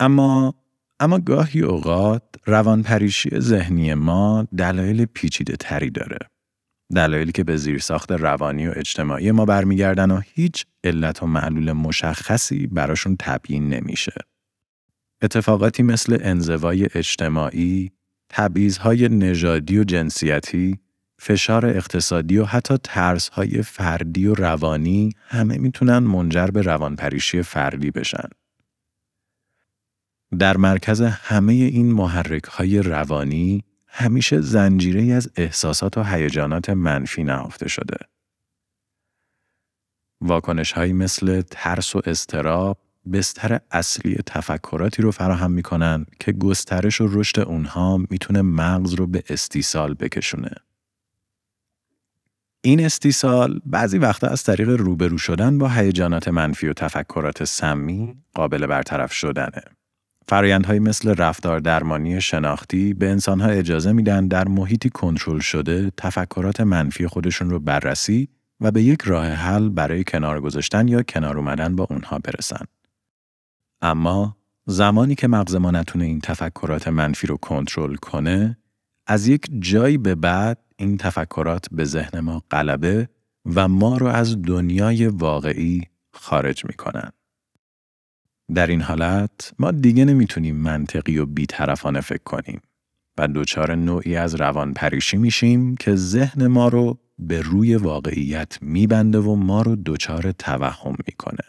اما 0.00 0.54
اما 1.02 1.18
گاهی 1.18 1.60
اوقات 1.60 2.22
روانپریشی 2.46 3.40
ذهنی 3.40 3.94
ما 3.94 4.46
دلایل 4.56 5.04
پیچیده 5.04 5.56
تری 5.56 5.90
داره. 5.90 6.18
دلایلی 6.94 7.32
که 7.32 7.44
به 7.44 7.56
زیرساخت 7.56 8.12
روانی 8.12 8.66
و 8.66 8.72
اجتماعی 8.76 9.30
ما 9.30 9.44
برمیگردن 9.44 10.10
و 10.10 10.20
هیچ 10.34 10.66
علت 10.84 11.22
و 11.22 11.26
معلول 11.26 11.72
مشخصی 11.72 12.66
براشون 12.66 13.16
تبیین 13.18 13.68
نمیشه. 13.68 14.12
اتفاقاتی 15.22 15.82
مثل 15.82 16.18
انزوای 16.20 16.88
اجتماعی، 16.94 17.92
تبعیضهای 18.28 19.08
نژادی 19.08 19.78
و 19.78 19.84
جنسیتی، 19.84 20.78
فشار 21.18 21.66
اقتصادی 21.66 22.38
و 22.38 22.44
حتی 22.44 22.74
ترسهای 22.82 23.62
فردی 23.62 24.26
و 24.26 24.34
روانی 24.34 25.10
همه 25.28 25.58
می‌تونن 25.58 25.98
منجر 25.98 26.46
به 26.46 26.62
روانپریشی 26.62 27.42
فردی 27.42 27.90
بشن. 27.90 28.28
در 30.38 30.56
مرکز 30.56 31.00
همه 31.00 31.52
این 31.52 31.92
محرک 31.92 32.44
های 32.44 32.78
روانی 32.78 33.64
همیشه 33.86 34.40
زنجیره 34.40 35.14
از 35.14 35.30
احساسات 35.36 35.98
و 35.98 36.02
هیجانات 36.02 36.70
منفی 36.70 37.24
نهفته 37.24 37.68
شده. 37.68 37.96
واکنش 40.20 40.72
هایی 40.72 40.92
مثل 40.92 41.42
ترس 41.50 41.96
و 41.96 42.02
استراب 42.04 42.78
بستر 43.12 43.60
اصلی 43.70 44.14
تفکراتی 44.26 45.02
رو 45.02 45.10
فراهم 45.10 45.50
می‌کنن 45.50 46.06
که 46.20 46.32
گسترش 46.32 47.00
و 47.00 47.08
رشد 47.10 47.40
اونها 47.40 47.96
می‌تونه 47.96 48.42
مغز 48.42 48.94
رو 48.94 49.06
به 49.06 49.24
استیصال 49.28 49.94
بکشونه. 49.94 50.50
این 52.60 52.84
استیصال 52.84 53.60
بعضی 53.66 53.98
وقتا 53.98 54.26
از 54.26 54.44
طریق 54.44 54.68
روبرو 54.68 55.18
شدن 55.18 55.58
با 55.58 55.68
هیجانات 55.68 56.28
منفی 56.28 56.68
و 56.68 56.72
تفکرات 56.72 57.44
سمی 57.44 58.14
قابل 58.34 58.66
برطرف 58.66 59.12
شدنه. 59.12 59.62
فرایندهایی 60.26 60.80
مثل 60.80 61.14
رفتار 61.14 61.60
درمانی 61.60 62.20
شناختی 62.20 62.94
به 62.94 63.10
انسانها 63.10 63.48
اجازه 63.48 63.92
میدن 63.92 64.26
در 64.26 64.48
محیطی 64.48 64.90
کنترل 64.90 65.38
شده 65.38 65.92
تفکرات 65.96 66.60
منفی 66.60 67.06
خودشون 67.06 67.50
رو 67.50 67.60
بررسی 67.60 68.28
و 68.60 68.70
به 68.70 68.82
یک 68.82 69.02
راه 69.02 69.26
حل 69.26 69.68
برای 69.68 70.04
کنار 70.04 70.40
گذاشتن 70.40 70.88
یا 70.88 71.02
کنار 71.02 71.38
اومدن 71.38 71.76
با 71.76 71.86
اونها 71.90 72.18
برسن. 72.18 72.64
اما 73.82 74.36
زمانی 74.66 75.14
که 75.14 75.28
مغز 75.28 75.54
ما 75.54 75.70
نتونه 75.70 76.04
این 76.04 76.20
تفکرات 76.20 76.88
منفی 76.88 77.26
رو 77.26 77.36
کنترل 77.36 77.94
کنه، 77.94 78.58
از 79.06 79.28
یک 79.28 79.48
جایی 79.58 79.98
به 79.98 80.14
بعد 80.14 80.58
این 80.76 80.96
تفکرات 80.96 81.66
به 81.72 81.84
ذهن 81.84 82.20
ما 82.20 82.42
غلبه 82.50 83.08
و 83.54 83.68
ما 83.68 83.96
رو 83.96 84.06
از 84.06 84.42
دنیای 84.42 85.06
واقعی 85.06 85.82
خارج 86.12 86.64
می‌کنن. 86.64 87.10
در 88.54 88.66
این 88.66 88.80
حالت 88.80 89.52
ما 89.58 89.70
دیگه 89.70 90.04
نمی‌تونیم 90.04 90.56
منطقی 90.56 91.18
و 91.18 91.26
بیطرفانه 91.26 92.00
فکر 92.00 92.22
کنیم 92.24 92.60
و 93.18 93.28
دچار 93.28 93.74
نوعی 93.74 94.16
از 94.16 94.34
روان 94.34 94.72
پریشی 94.72 95.16
میشیم 95.16 95.76
که 95.76 95.96
ذهن 95.96 96.46
ما 96.46 96.68
رو 96.68 96.98
به 97.18 97.40
روی 97.40 97.76
واقعیت 97.76 98.58
میبنده 98.62 99.18
و 99.18 99.34
ما 99.34 99.62
رو 99.62 99.76
دچار 99.86 100.32
توهم 100.32 100.96
می‌کنه. 101.06 101.44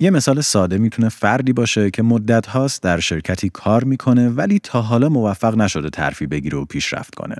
یه 0.00 0.10
مثال 0.10 0.40
ساده 0.40 0.78
می‌تونه 0.78 1.08
فردی 1.08 1.52
باشه 1.52 1.90
که 1.90 2.02
مدت 2.02 2.46
هاست 2.46 2.82
در 2.82 3.00
شرکتی 3.00 3.48
کار 3.48 3.84
می‌کنه 3.84 4.28
ولی 4.28 4.58
تا 4.58 4.82
حالا 4.82 5.08
موفق 5.08 5.56
نشده 5.56 5.90
ترفی 5.90 6.26
بگیره 6.26 6.58
و 6.58 6.64
پیشرفت 6.64 7.14
کنه. 7.14 7.36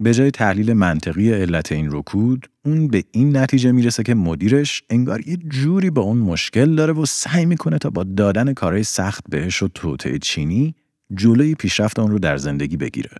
به 0.00 0.14
جای 0.14 0.30
تحلیل 0.30 0.72
منطقی 0.72 1.32
علت 1.32 1.72
این 1.72 1.88
رکود، 1.92 2.49
اون 2.64 2.88
به 2.88 3.04
این 3.10 3.36
نتیجه 3.36 3.72
می‌رسه 3.72 4.02
که 4.02 4.14
مدیرش 4.14 4.82
انگار 4.90 5.28
یه 5.28 5.36
جوری 5.36 5.90
با 5.90 6.02
اون 6.02 6.18
مشکل 6.18 6.74
داره 6.74 6.92
و 6.92 7.06
سعی 7.06 7.46
می‌کنه 7.46 7.78
تا 7.78 7.90
با 7.90 8.04
دادن 8.04 8.52
کارهای 8.52 8.82
سخت 8.82 9.24
بهش 9.28 9.62
و 9.62 9.68
توطعه 9.68 10.18
چینی 10.18 10.74
جلوی 11.14 11.54
پیشرفت 11.54 11.98
اون 11.98 12.10
رو 12.10 12.18
در 12.18 12.36
زندگی 12.36 12.76
بگیره. 12.76 13.10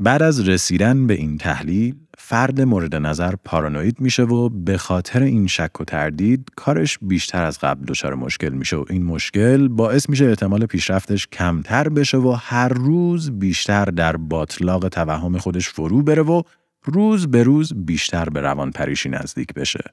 بعد 0.00 0.22
از 0.22 0.48
رسیدن 0.48 1.06
به 1.06 1.14
این 1.14 1.38
تحلیل، 1.38 1.94
فرد 2.18 2.60
مورد 2.60 2.94
نظر 2.94 3.34
پارانوید 3.44 4.00
میشه 4.00 4.22
و 4.22 4.48
به 4.48 4.78
خاطر 4.78 5.22
این 5.22 5.46
شک 5.46 5.80
و 5.80 5.84
تردید 5.84 6.48
کارش 6.56 6.98
بیشتر 7.02 7.44
از 7.44 7.58
قبل 7.58 7.84
دچار 7.84 8.14
مشکل 8.14 8.48
میشه 8.48 8.76
و 8.76 8.84
این 8.90 9.04
مشکل 9.04 9.68
باعث 9.68 10.08
میشه 10.08 10.24
احتمال 10.24 10.66
پیشرفتش 10.66 11.26
کمتر 11.26 11.88
بشه 11.88 12.18
و 12.18 12.36
هر 12.38 12.68
روز 12.68 13.30
بیشتر 13.30 13.84
در 13.84 14.16
باطلاق 14.16 14.88
توهم 14.88 15.38
خودش 15.38 15.68
فرو 15.68 16.02
بره 16.02 16.22
و 16.22 16.42
روز 16.88 17.26
به 17.26 17.42
روز 17.42 17.72
بیشتر 17.76 18.28
به 18.28 18.40
روان 18.40 18.70
پریشی 18.70 19.08
نزدیک 19.08 19.54
بشه. 19.54 19.84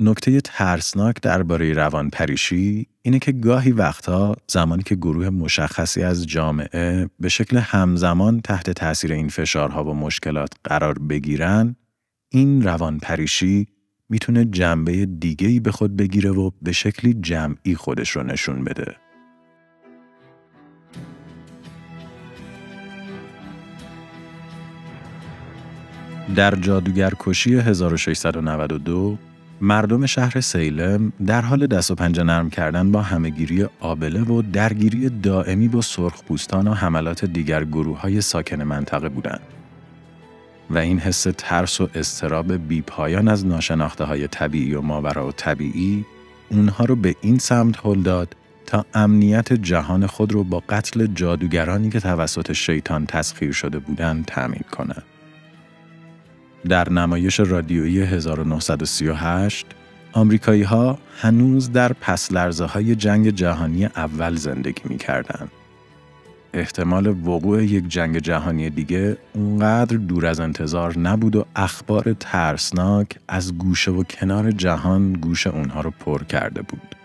نکته 0.00 0.40
ترسناک 0.40 1.16
درباره 1.22 1.72
روان 1.72 2.10
پریشی 2.10 2.86
اینه 3.02 3.18
که 3.18 3.32
گاهی 3.32 3.72
وقتها 3.72 4.36
زمانی 4.48 4.82
که 4.82 4.94
گروه 4.94 5.30
مشخصی 5.30 6.02
از 6.02 6.26
جامعه 6.26 7.10
به 7.20 7.28
شکل 7.28 7.56
همزمان 7.56 8.40
تحت 8.40 8.70
تاثیر 8.70 9.12
این 9.12 9.28
فشارها 9.28 9.84
و 9.84 9.94
مشکلات 9.94 10.52
قرار 10.64 10.98
بگیرن 10.98 11.76
این 12.28 12.62
روان 12.62 12.98
پریشی 12.98 13.66
می‌تونه 14.08 14.44
جنبه 14.44 15.06
دیگهی 15.06 15.60
به 15.60 15.72
خود 15.72 15.96
بگیره 15.96 16.30
و 16.30 16.50
به 16.62 16.72
شکلی 16.72 17.14
جمعی 17.14 17.74
خودش 17.74 18.10
رو 18.10 18.22
نشون 18.22 18.64
بده. 18.64 19.01
در 26.36 26.54
جادوگرکشی 26.54 27.54
1692 27.54 29.18
مردم 29.60 30.06
شهر 30.06 30.40
سیلم 30.40 31.12
در 31.26 31.40
حال 31.40 31.66
دست 31.66 31.90
و 31.90 31.94
پنجه 31.94 32.22
نرم 32.22 32.50
کردن 32.50 32.92
با 32.92 33.02
همهگیری 33.02 33.66
آبله 33.80 34.20
و 34.20 34.42
درگیری 34.42 35.08
دائمی 35.08 35.68
با 35.68 35.80
سرخپوستان 35.80 36.68
و 36.68 36.74
حملات 36.74 37.24
دیگر 37.24 37.64
گروه 37.64 38.00
های 38.00 38.20
ساکن 38.20 38.62
منطقه 38.62 39.08
بودند. 39.08 39.40
و 40.70 40.78
این 40.78 40.98
حس 40.98 41.26
ترس 41.38 41.80
و 41.80 41.88
استراب 41.94 42.52
بیپایان 42.52 43.28
از 43.28 43.46
ناشناخته 43.46 44.04
های 44.04 44.28
طبیعی 44.28 44.74
و 44.74 44.80
ماورا 44.80 45.28
و 45.28 45.32
طبیعی 45.32 46.04
اونها 46.50 46.84
رو 46.84 46.96
به 46.96 47.14
این 47.20 47.38
سمت 47.38 47.86
هل 47.86 48.02
داد 48.02 48.36
تا 48.66 48.86
امنیت 48.94 49.52
جهان 49.52 50.06
خود 50.06 50.32
رو 50.32 50.44
با 50.44 50.62
قتل 50.68 51.06
جادوگرانی 51.06 51.90
که 51.90 52.00
توسط 52.00 52.52
شیطان 52.52 53.06
تسخیر 53.06 53.52
شده 53.52 53.78
بودند 53.78 54.24
تأمین 54.24 54.64
کنند. 54.70 55.11
در 56.68 56.88
نمایش 56.88 57.40
رادیویی 57.40 58.00
1938 58.00 59.66
آمریکایی 60.12 60.62
ها 60.62 60.98
هنوز 61.20 61.72
در 61.72 61.92
پس 61.92 62.32
لرزه 62.32 62.64
های 62.64 62.94
جنگ 62.94 63.30
جهانی 63.30 63.84
اول 63.84 64.36
زندگی 64.36 64.82
می 64.84 64.98
کردن. 64.98 65.48
احتمال 66.54 67.06
وقوع 67.06 67.64
یک 67.64 67.88
جنگ 67.88 68.18
جهانی 68.18 68.70
دیگه 68.70 69.16
اونقدر 69.34 69.96
دور 69.96 70.26
از 70.26 70.40
انتظار 70.40 70.98
نبود 70.98 71.36
و 71.36 71.44
اخبار 71.56 72.16
ترسناک 72.20 73.18
از 73.28 73.58
گوشه 73.58 73.90
و 73.90 74.02
کنار 74.02 74.50
جهان 74.50 75.12
گوش 75.12 75.46
اونها 75.46 75.80
رو 75.80 75.90
پر 75.90 76.24
کرده 76.24 76.62
بود. 76.62 77.01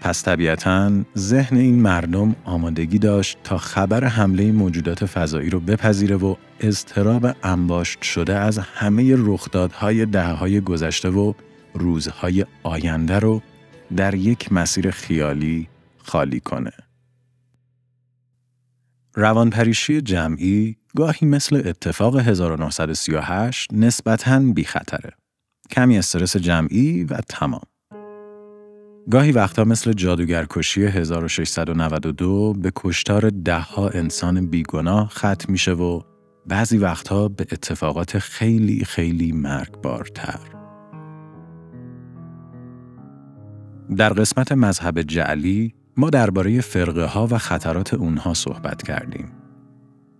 پس 0.00 0.22
طبیعتا 0.22 1.04
ذهن 1.18 1.56
این 1.56 1.82
مردم 1.82 2.36
آمادگی 2.44 2.98
داشت 2.98 3.38
تا 3.44 3.58
خبر 3.58 4.04
حمله 4.04 4.52
موجودات 4.52 5.06
فضایی 5.06 5.50
رو 5.50 5.60
بپذیره 5.60 6.16
و 6.16 6.34
اضطراب 6.60 7.36
انباشت 7.42 8.02
شده 8.02 8.34
از 8.34 8.58
همه 8.58 9.14
رخدادهای 9.18 10.06
دههای 10.06 10.60
گذشته 10.60 11.10
و 11.10 11.32
روزهای 11.74 12.46
آینده 12.62 13.18
رو 13.18 13.42
در 13.96 14.14
یک 14.14 14.52
مسیر 14.52 14.90
خیالی 14.90 15.68
خالی 15.98 16.40
کنه. 16.40 16.72
روانپریشی 19.14 20.00
جمعی 20.00 20.76
گاهی 20.96 21.26
مثل 21.26 21.62
اتفاق 21.64 22.18
1938 22.18 23.68
نسبتاً 23.72 24.40
بی 24.40 24.64
خطره. 24.64 25.12
کمی 25.70 25.98
استرس 25.98 26.36
جمعی 26.36 27.04
و 27.04 27.16
تمام. 27.28 27.62
گاهی 29.08 29.32
وقتا 29.32 29.64
مثل 29.64 29.92
جادوگرکشی 29.92 30.84
1692 30.84 32.52
به 32.52 32.72
کشتار 32.76 33.30
دهها 33.30 33.88
انسان 33.88 34.46
بیگناه 34.46 35.08
ختم 35.08 35.52
میشه 35.52 35.72
و 35.72 36.00
بعضی 36.46 36.78
وقتها 36.78 37.28
به 37.28 37.46
اتفاقات 37.52 38.18
خیلی 38.18 38.84
خیلی 38.84 39.32
مرگبارتر. 39.32 40.40
در 43.96 44.12
قسمت 44.12 44.52
مذهب 44.52 45.02
جعلی 45.02 45.74
ما 45.96 46.10
درباره 46.10 46.60
فرقه 46.60 47.04
ها 47.04 47.28
و 47.30 47.38
خطرات 47.38 47.94
اونها 47.94 48.34
صحبت 48.34 48.82
کردیم. 48.82 49.32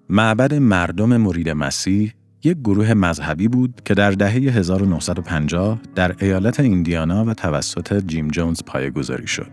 معبد 0.08 0.54
مردم 0.54 1.16
مرید 1.16 1.48
مسیح 1.48 2.14
یک 2.44 2.58
گروه 2.58 2.94
مذهبی 2.94 3.48
بود 3.48 3.80
که 3.84 3.94
در 3.94 4.10
دهه 4.10 4.32
1950 4.32 5.78
در 5.94 6.14
ایالت 6.20 6.60
ایندیانا 6.60 7.24
و 7.24 7.34
توسط 7.34 8.04
جیم 8.06 8.28
جونز 8.28 8.62
پایگذاری 8.66 9.26
شد. 9.26 9.50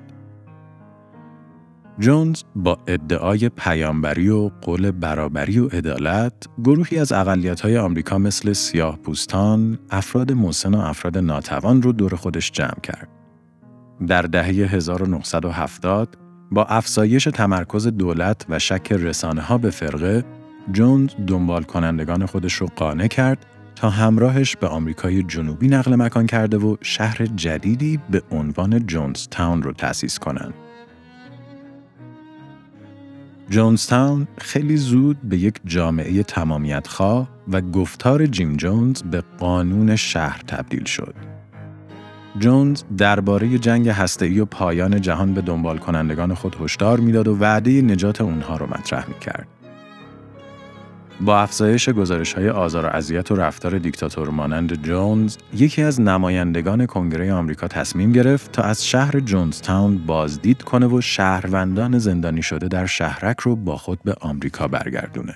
جونز 1.99 2.43
با 2.55 2.77
ادعای 2.87 3.49
پیامبری 3.49 4.29
و 4.29 4.49
قول 4.61 4.91
برابری 4.91 5.59
و 5.59 5.67
عدالت 5.67 6.33
گروهی 6.63 6.99
از 6.99 7.11
های 7.61 7.77
آمریکا 7.77 8.17
مثل 8.17 8.53
سیاه 8.53 8.97
پوستان، 8.97 9.79
افراد 9.89 10.31
مسن 10.31 10.73
و 10.73 10.79
افراد 10.79 11.17
ناتوان 11.17 11.81
رو 11.81 11.91
دور 11.91 12.15
خودش 12.15 12.51
جمع 12.51 12.79
کرد. 12.83 13.09
در 14.07 14.21
دهه 14.21 14.45
1970 14.45 16.17
با 16.51 16.65
افزایش 16.65 17.23
تمرکز 17.23 17.87
دولت 17.87 18.45
و 18.49 18.59
شک 18.59 18.91
رسانه 18.91 19.41
ها 19.41 19.57
به 19.57 19.69
فرقه 19.69 20.23
جونز 20.71 21.09
دنبال 21.27 21.63
کنندگان 21.63 22.25
خودش 22.25 22.53
رو 22.53 22.67
قانع 22.75 23.07
کرد 23.07 23.45
تا 23.75 23.89
همراهش 23.89 24.55
به 24.55 24.67
آمریکای 24.67 25.23
جنوبی 25.23 25.67
نقل 25.67 25.95
مکان 25.95 26.27
کرده 26.27 26.57
و 26.57 26.75
شهر 26.81 27.25
جدیدی 27.25 27.99
به 28.09 28.21
عنوان 28.31 28.87
جونز 28.87 29.27
تاون 29.27 29.63
رو 29.63 29.73
تأسیس 29.73 30.19
کنند. 30.19 30.53
جونز 33.49 33.87
تاون 33.87 34.27
خیلی 34.37 34.77
زود 34.77 35.17
به 35.21 35.37
یک 35.37 35.59
جامعه 35.65 36.23
تمامیت 36.23 36.87
خواه 36.87 37.29
و 37.51 37.61
گفتار 37.61 38.25
جیم 38.25 38.57
جونز 38.57 39.03
به 39.03 39.23
قانون 39.39 39.95
شهر 39.95 40.41
تبدیل 40.47 40.83
شد. 40.83 41.15
جونز 42.39 42.83
درباره 42.97 43.57
جنگ 43.57 43.89
هسته‌ای 43.89 44.39
و 44.39 44.45
پایان 44.45 45.01
جهان 45.01 45.33
به 45.33 45.41
دنبال 45.41 45.77
کنندگان 45.77 46.33
خود 46.33 46.55
هشدار 46.61 46.99
می‌داد 46.99 47.27
و 47.27 47.37
وعده 47.37 47.81
نجات 47.81 48.21
اونها 48.21 48.57
رو 48.57 48.65
مطرح 48.65 49.07
می 49.07 49.19
کرد. 49.19 49.47
با 51.21 51.39
افزایش 51.39 51.89
گزارش 51.89 52.33
های 52.33 52.49
آزار 52.49 52.85
و 52.85 52.89
اذیت 52.89 53.31
و 53.31 53.35
رفتار 53.35 53.77
دیکتاتور 53.77 54.29
مانند 54.29 54.83
جونز، 54.83 55.37
یکی 55.53 55.81
از 55.81 56.01
نمایندگان 56.01 56.85
کنگره 56.85 57.33
آمریکا 57.33 57.67
تصمیم 57.67 58.11
گرفت 58.11 58.51
تا 58.51 58.63
از 58.63 58.85
شهر 58.85 59.19
جونز 59.19 59.61
تاون 59.61 59.97
بازدید 59.97 60.61
کنه 60.61 60.87
و 60.87 61.01
شهروندان 61.01 61.99
زندانی 61.99 62.41
شده 62.41 62.67
در 62.67 62.85
شهرک 62.85 63.39
رو 63.39 63.55
با 63.55 63.77
خود 63.77 63.99
به 64.03 64.15
آمریکا 64.21 64.67
برگردونه. 64.67 65.35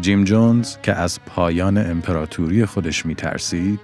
جیم 0.00 0.24
جونز 0.24 0.76
که 0.82 0.92
از 0.92 1.18
پایان 1.26 1.90
امپراتوری 1.90 2.66
خودش 2.66 3.06
میترسید، 3.06 3.80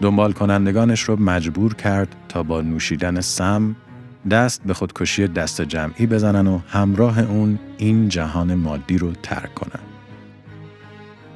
دنبال 0.00 0.32
کنندگانش 0.32 1.02
رو 1.02 1.20
مجبور 1.20 1.74
کرد 1.74 2.16
تا 2.28 2.42
با 2.42 2.60
نوشیدن 2.60 3.20
سم 3.20 3.76
دست 4.30 4.62
به 4.64 4.74
خودکشی 4.74 5.28
دست 5.28 5.62
جمعی 5.62 6.06
بزنن 6.06 6.46
و 6.46 6.60
همراه 6.68 7.20
اون 7.20 7.58
این 7.78 8.08
جهان 8.08 8.54
مادی 8.54 8.98
رو 8.98 9.12
ترک 9.12 9.54
کنن. 9.54 9.80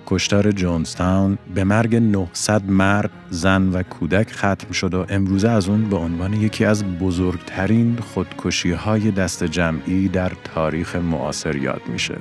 کشتار 0.07 0.53
جونستاون 0.53 1.38
به 1.55 1.64
مرگ 1.64 1.96
900 1.96 2.70
مرد، 2.70 3.11
زن 3.31 3.68
و 3.68 3.83
کودک 3.83 4.33
ختم 4.33 4.72
شد 4.72 4.94
و 4.94 5.07
امروزه 5.09 5.48
از 5.48 5.68
اون 5.68 5.88
به 5.88 5.96
عنوان 5.96 6.33
یکی 6.33 6.64
از 6.64 6.85
بزرگترین 6.85 7.96
خودکشی 7.96 8.72
های 8.72 9.11
دست 9.11 9.44
جمعی 9.44 10.09
در 10.09 10.33
تاریخ 10.55 10.96
معاصر 10.96 11.57
یاد 11.57 11.83
میشه. 11.88 12.16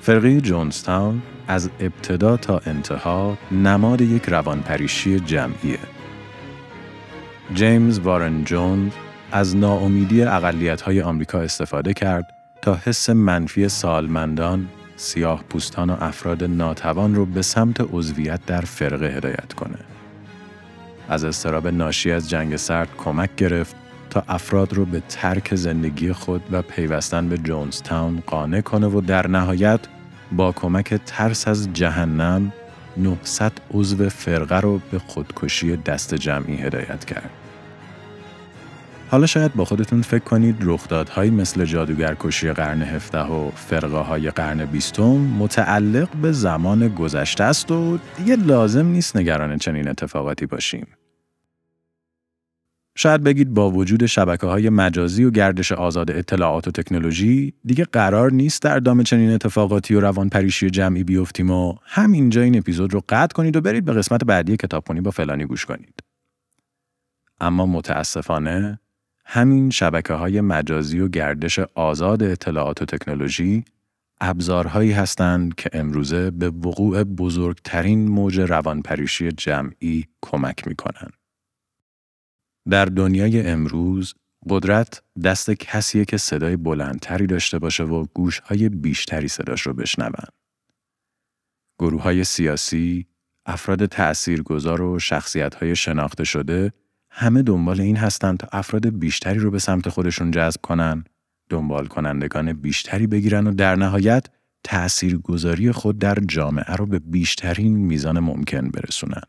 فرقی 0.00 0.40
جونستاون 0.40 1.22
از 1.48 1.70
ابتدا 1.80 2.36
تا 2.36 2.60
انتها 2.66 3.38
نماد 3.52 4.00
یک 4.00 4.28
روانپریشی 4.28 5.20
جمعیه. 5.20 5.95
جیمز 7.54 7.98
وارن 7.98 8.44
جونز 8.44 8.92
از 9.32 9.56
ناامیدی 9.56 10.22
های 10.22 11.00
آمریکا 11.02 11.40
استفاده 11.40 11.94
کرد 11.94 12.34
تا 12.62 12.78
حس 12.84 13.10
منفی 13.10 13.68
سالمندان، 13.68 14.68
سیاه 14.96 15.44
پوستان 15.48 15.90
و 15.90 15.96
افراد 16.00 16.44
ناتوان 16.44 17.14
رو 17.14 17.26
به 17.26 17.42
سمت 17.42 17.80
عضویت 17.92 18.40
در 18.46 18.60
فرقه 18.60 19.06
هدایت 19.06 19.52
کنه. 19.52 19.78
از 21.08 21.24
استراب 21.24 21.68
ناشی 21.68 22.12
از 22.12 22.30
جنگ 22.30 22.56
سرد 22.56 22.88
کمک 22.98 23.36
گرفت 23.36 23.76
تا 24.10 24.22
افراد 24.28 24.74
رو 24.74 24.84
به 24.84 25.02
ترک 25.08 25.54
زندگی 25.54 26.12
خود 26.12 26.42
و 26.50 26.62
پیوستن 26.62 27.28
به 27.28 27.38
جونز 27.38 27.82
تاون 27.82 28.22
قانع 28.26 28.60
کنه 28.60 28.86
و 28.86 29.00
در 29.00 29.26
نهایت 29.26 29.80
با 30.32 30.52
کمک 30.52 30.94
ترس 31.06 31.48
از 31.48 31.72
جهنم 31.72 32.52
900 32.98 33.52
عضو 33.74 34.08
فرقه 34.08 34.60
رو 34.60 34.80
به 34.90 34.98
خودکشی 34.98 35.76
دست 35.76 36.14
جمعی 36.14 36.56
هدایت 36.56 37.04
کرد. 37.04 37.30
حالا 39.10 39.26
شاید 39.26 39.54
با 39.54 39.64
خودتون 39.64 40.02
فکر 40.02 40.24
کنید 40.24 40.56
رخدادهایی 40.60 41.30
مثل 41.30 41.64
جادوگرکشی 41.64 42.52
قرن 42.52 42.82
17 42.82 43.18
و 43.18 43.50
فرقه 43.50 43.98
های 43.98 44.30
قرن 44.30 44.64
20 44.64 45.00
متعلق 45.38 46.08
به 46.22 46.32
زمان 46.32 46.88
گذشته 46.88 47.44
است 47.44 47.70
و 47.70 47.98
دیگه 48.16 48.36
لازم 48.36 48.86
نیست 48.86 49.16
نگران 49.16 49.58
چنین 49.58 49.88
اتفاقاتی 49.88 50.46
باشیم. 50.46 50.86
شاید 52.98 53.22
بگید 53.22 53.54
با 53.54 53.70
وجود 53.70 54.06
شبکه 54.06 54.46
های 54.46 54.68
مجازی 54.68 55.24
و 55.24 55.30
گردش 55.30 55.72
آزاد 55.72 56.10
اطلاعات 56.10 56.68
و 56.68 56.70
تکنولوژی 56.70 57.54
دیگه 57.64 57.84
قرار 57.84 58.32
نیست 58.32 58.62
در 58.62 58.78
دام 58.78 59.02
چنین 59.02 59.30
اتفاقاتی 59.30 59.94
و 59.94 60.00
روانپریشی 60.00 60.70
جمعی 60.70 61.04
بیفتیم 61.04 61.50
و 61.50 61.74
همینجا 61.82 62.42
این 62.42 62.58
اپیزود 62.58 62.94
رو 62.94 63.02
قطع 63.08 63.34
کنید 63.34 63.56
و 63.56 63.60
برید 63.60 63.84
به 63.84 63.92
قسمت 63.92 64.24
بعدی 64.24 64.56
کتابخونی 64.56 65.00
با 65.00 65.10
فلانی 65.10 65.44
گوش 65.44 65.66
کنید. 65.66 66.00
اما 67.40 67.66
متاسفانه 67.66 68.80
همین 69.24 69.70
شبکه 69.70 70.12
های 70.12 70.40
مجازی 70.40 71.00
و 71.00 71.08
گردش 71.08 71.58
آزاد 71.58 72.22
اطلاعات 72.22 72.82
و 72.82 72.84
تکنولوژی 72.84 73.64
ابزارهایی 74.20 74.92
هستند 74.92 75.54
که 75.54 75.70
امروزه 75.72 76.30
به 76.30 76.48
وقوع 76.50 77.04
بزرگترین 77.04 78.08
موج 78.08 78.40
روانپریشی 78.40 79.32
جمعی 79.32 80.04
کمک 80.22 80.68
می 80.68 80.74
کنند. 80.74 81.25
در 82.70 82.84
دنیای 82.84 83.48
امروز 83.48 84.14
قدرت 84.48 85.02
دست 85.24 85.50
کسیه 85.50 86.04
که 86.04 86.16
صدای 86.16 86.56
بلندتری 86.56 87.26
داشته 87.26 87.58
باشه 87.58 87.84
و 87.84 88.06
گوشهای 88.14 88.68
بیشتری 88.68 89.28
صداش 89.28 89.60
رو 89.60 89.72
بشنون. 89.74 90.12
گروه 91.78 92.02
های 92.02 92.24
سیاسی، 92.24 93.06
افراد 93.46 93.86
تأثیرگذار 93.86 94.82
و 94.82 94.98
شخصیت 94.98 95.54
های 95.54 95.76
شناخته 95.76 96.24
شده 96.24 96.72
همه 97.10 97.42
دنبال 97.42 97.80
این 97.80 97.96
هستند 97.96 98.38
تا 98.38 98.48
افراد 98.52 98.98
بیشتری 98.98 99.38
رو 99.38 99.50
به 99.50 99.58
سمت 99.58 99.88
خودشون 99.88 100.30
جذب 100.30 100.60
کنن، 100.60 101.04
دنبال 101.50 101.86
کنندگان 101.86 102.52
بیشتری 102.52 103.06
بگیرن 103.06 103.46
و 103.46 103.54
در 103.54 103.76
نهایت 103.76 104.26
تأثیرگذاری 104.64 105.72
خود 105.72 105.98
در 105.98 106.14
جامعه 106.14 106.74
رو 106.76 106.86
به 106.86 106.98
بیشترین 106.98 107.76
میزان 107.76 108.18
ممکن 108.18 108.70
برسونن. 108.70 109.22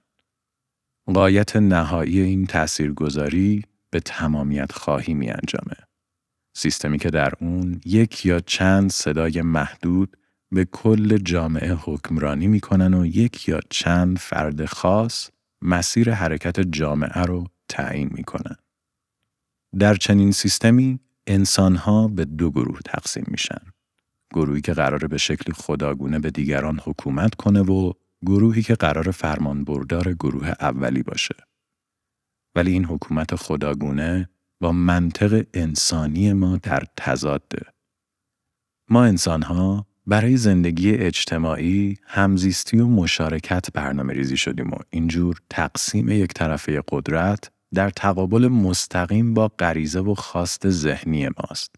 قایت 1.13 1.55
نهایی 1.55 2.19
این 2.19 2.45
تأثیرگذاری 2.45 3.63
به 3.89 3.99
تمامیت 3.99 4.71
خواهی 4.71 5.13
می 5.13 5.29
انجامه. 5.29 5.75
سیستمی 6.55 6.97
که 6.97 7.09
در 7.09 7.33
اون 7.41 7.81
یک 7.85 8.25
یا 8.25 8.39
چند 8.39 8.91
صدای 8.91 9.41
محدود 9.41 10.17
به 10.51 10.65
کل 10.65 11.17
جامعه 11.17 11.73
حکمرانی 11.73 12.47
می‌کنن 12.47 12.93
و 12.93 13.05
یک 13.05 13.47
یا 13.47 13.59
چند 13.69 14.19
فرد 14.19 14.65
خاص 14.65 15.29
مسیر 15.61 16.11
حرکت 16.11 16.59
جامعه 16.59 17.21
رو 17.21 17.47
تعیین 17.69 18.09
می‌کنن. 18.13 18.55
در 19.79 19.95
چنین 19.95 20.31
سیستمی 20.31 20.99
انسانها 21.27 22.07
به 22.07 22.25
دو 22.25 22.51
گروه 22.51 22.79
تقسیم 22.85 23.25
میشن. 23.27 23.61
گروهی 24.33 24.61
که 24.61 24.73
قراره 24.73 25.07
به 25.07 25.17
شکل 25.17 25.53
خداگونه 25.53 26.19
به 26.19 26.31
دیگران 26.31 26.79
حکومت 26.83 27.35
کنه 27.35 27.61
و 27.61 27.93
گروهی 28.25 28.61
که 28.61 28.75
قرار 28.75 29.11
فرمان 29.11 29.63
بردار 29.63 30.13
گروه 30.13 30.53
اولی 30.59 31.03
باشه. 31.03 31.35
ولی 32.55 32.71
این 32.71 32.85
حکومت 32.85 33.35
خداگونه 33.35 34.29
با 34.61 34.71
منطق 34.71 35.45
انسانی 35.53 36.33
ما 36.33 36.57
در 36.57 36.83
تضاده. 36.97 37.65
ما 38.89 39.03
انسانها 39.03 39.87
برای 40.07 40.37
زندگی 40.37 40.93
اجتماعی 40.93 41.97
همزیستی 42.03 42.77
و 42.77 42.87
مشارکت 42.87 43.71
برنامه 43.73 44.13
ریزی 44.13 44.37
شدیم 44.37 44.71
و 44.71 44.77
اینجور 44.89 45.41
تقسیم 45.49 46.09
یک 46.09 46.33
طرفه 46.33 46.83
قدرت 46.87 47.51
در 47.73 47.89
تقابل 47.89 48.47
مستقیم 48.47 49.33
با 49.33 49.47
غریزه 49.47 49.99
و 49.99 50.15
خواست 50.15 50.69
ذهنی 50.69 51.27
ماست. 51.27 51.75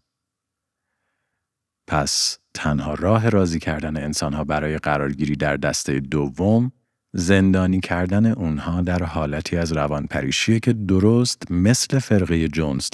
پس 1.86 2.38
تنها 2.54 2.94
راه 2.94 3.28
راضی 3.28 3.58
کردن 3.58 3.96
انسانها 3.96 4.44
برای 4.44 4.78
قرارگیری 4.78 5.36
در 5.36 5.56
دسته 5.56 6.00
دوم 6.00 6.72
زندانی 7.12 7.80
کردن 7.80 8.26
اونها 8.26 8.80
در 8.80 9.02
حالتی 9.02 9.56
از 9.56 9.72
روانپریشیه 9.72 10.60
که 10.60 10.72
درست 10.72 11.52
مثل 11.52 11.98
فرقه 11.98 12.48
جونز 12.48 12.88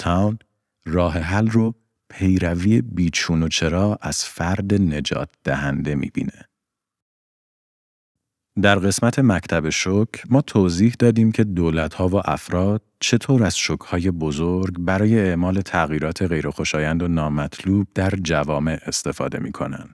راه 0.85 1.19
حل 1.19 1.47
رو 1.47 1.75
پیروی 2.09 2.81
بیچون 2.81 3.43
و 3.43 3.47
چرا 3.47 3.99
از 4.01 4.25
فرد 4.25 4.73
نجات 4.73 5.29
دهنده 5.43 5.95
می‌بینه. 5.95 6.45
در 8.61 8.79
قسمت 8.79 9.19
مکتب 9.19 9.69
شک 9.69 10.07
ما 10.29 10.41
توضیح 10.41 10.95
دادیم 10.99 11.31
که 11.31 11.43
دولتها 11.43 12.07
و 12.07 12.15
افراد 12.25 12.81
چطور 12.99 13.43
از 13.43 13.57
شکهای 13.57 14.11
بزرگ 14.11 14.75
برای 14.79 15.19
اعمال 15.19 15.61
تغییرات 15.61 16.21
غیرخوشایند 16.21 17.03
و 17.03 17.07
نامطلوب 17.07 17.87
در 17.95 18.09
جوامع 18.09 18.79
استفاده 18.85 19.39
می‌کنن. 19.39 19.89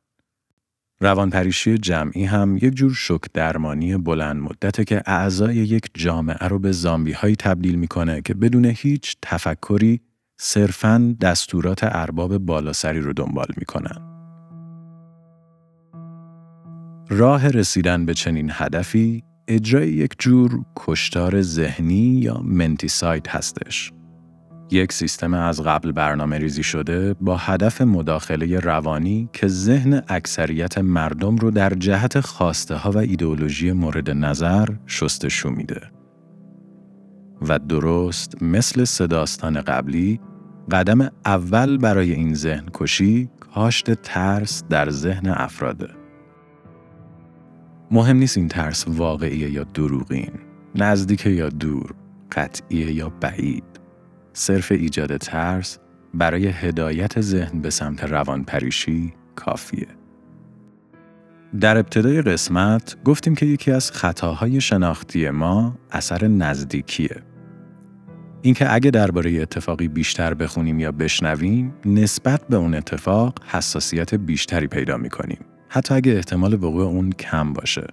روانپریشی 1.01 1.77
جمعی 1.77 2.25
هم 2.25 2.57
یک 2.57 2.73
جور 2.73 2.93
شک 2.93 3.21
درمانی 3.33 3.97
بلند 3.97 4.41
مدته 4.41 4.83
که 4.83 5.03
اعضای 5.05 5.55
یک 5.55 5.89
جامعه 5.93 6.47
رو 6.47 6.59
به 6.59 6.71
زامبی 6.71 7.11
هایی 7.11 7.35
تبدیل 7.35 7.75
می‌کنه 7.75 8.21
که 8.21 8.33
بدون 8.33 8.65
هیچ 8.65 9.17
تفکری 9.21 10.01
صرفاً 10.39 11.15
دستورات 11.21 11.79
ارباب 11.83 12.37
بالاسری 12.37 12.99
رو 12.99 13.13
دنبال 13.13 13.47
می‌کنن. 13.57 14.12
راه 17.09 17.47
رسیدن 17.47 18.05
به 18.05 18.13
چنین 18.13 18.49
هدفی 18.53 19.23
اجرای 19.47 19.89
یک 19.89 20.15
جور 20.19 20.65
کشتار 20.75 21.41
ذهنی 21.41 22.19
یا 22.21 22.41
منتی 22.43 22.87
سایت 22.87 23.29
هستش. 23.29 23.91
یک 24.71 24.93
سیستم 24.93 25.33
از 25.33 25.61
قبل 25.61 25.91
برنامه 25.91 26.37
ریزی 26.37 26.63
شده 26.63 27.13
با 27.13 27.37
هدف 27.37 27.81
مداخله 27.81 28.59
روانی 28.59 29.29
که 29.33 29.47
ذهن 29.47 30.01
اکثریت 30.07 30.77
مردم 30.77 31.35
رو 31.35 31.51
در 31.51 31.73
جهت 31.73 32.19
خواسته 32.19 32.75
ها 32.75 32.91
و 32.91 32.97
ایدئولوژی 32.97 33.71
مورد 33.71 34.09
نظر 34.09 34.67
شستشو 34.87 35.49
میده. 35.49 35.81
و 37.47 37.59
درست 37.59 38.43
مثل 38.43 38.83
صداستان 38.83 39.61
قبلی 39.61 40.19
قدم 40.71 41.09
اول 41.25 41.77
برای 41.77 42.11
این 42.11 42.33
ذهن 42.33 42.65
کشی 42.73 43.29
کاشت 43.39 43.93
ترس 43.93 44.63
در 44.69 44.89
ذهن 44.89 45.29
افراده. 45.29 46.02
مهم 47.93 48.17
نیست 48.17 48.37
این 48.37 48.47
ترس 48.47 48.85
واقعیه 48.87 49.49
یا 49.49 49.63
دروغین، 49.63 50.31
نزدیک 50.75 51.25
یا 51.25 51.49
دور، 51.49 51.93
قطعیه 52.31 52.91
یا 52.91 53.09
بعید. 53.09 53.63
صرف 54.33 54.71
ایجاد 54.71 55.17
ترس 55.17 55.79
برای 56.13 56.47
هدایت 56.47 57.21
ذهن 57.21 57.61
به 57.61 57.69
سمت 57.69 58.03
روانپریشی 58.03 59.13
کافیه. 59.35 59.87
در 61.59 61.77
ابتدای 61.77 62.21
قسمت 62.21 63.03
گفتیم 63.03 63.35
که 63.35 63.45
یکی 63.45 63.71
از 63.71 63.91
خطاهای 63.91 64.61
شناختی 64.61 65.29
ما 65.29 65.77
اثر 65.91 66.27
نزدیکیه. 66.27 67.21
اینکه 68.41 68.73
اگه 68.73 68.91
درباره 68.91 69.41
اتفاقی 69.41 69.87
بیشتر 69.87 70.33
بخونیم 70.33 70.79
یا 70.79 70.91
بشنویم 70.91 71.73
نسبت 71.85 72.47
به 72.47 72.55
اون 72.55 72.75
اتفاق 72.75 73.39
حساسیت 73.45 74.15
بیشتری 74.15 74.67
پیدا 74.67 74.97
می‌کنیم 74.97 75.52
حتی 75.75 75.93
اگه 75.93 76.11
احتمال 76.11 76.53
وقوع 76.53 76.83
اون 76.83 77.11
کم 77.11 77.53
باشه. 77.53 77.87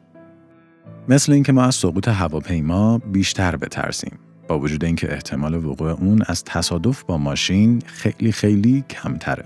مثل 1.09 1.33
اینکه 1.33 1.53
ما 1.53 1.64
از 1.64 1.75
سقوط 1.75 2.09
هواپیما 2.09 2.99
بیشتر 2.99 3.57
بترسیم. 3.57 4.19
با 4.49 4.59
وجود 4.59 4.85
اینکه 4.85 5.12
احتمال 5.12 5.64
وقوع 5.64 5.90
اون 5.90 6.23
از 6.27 6.45
تصادف 6.45 7.03
با 7.03 7.19
ماشین 7.19 7.83
خیلی 7.87 8.33
خیلی 8.33 8.85
کمتره. 8.90 9.45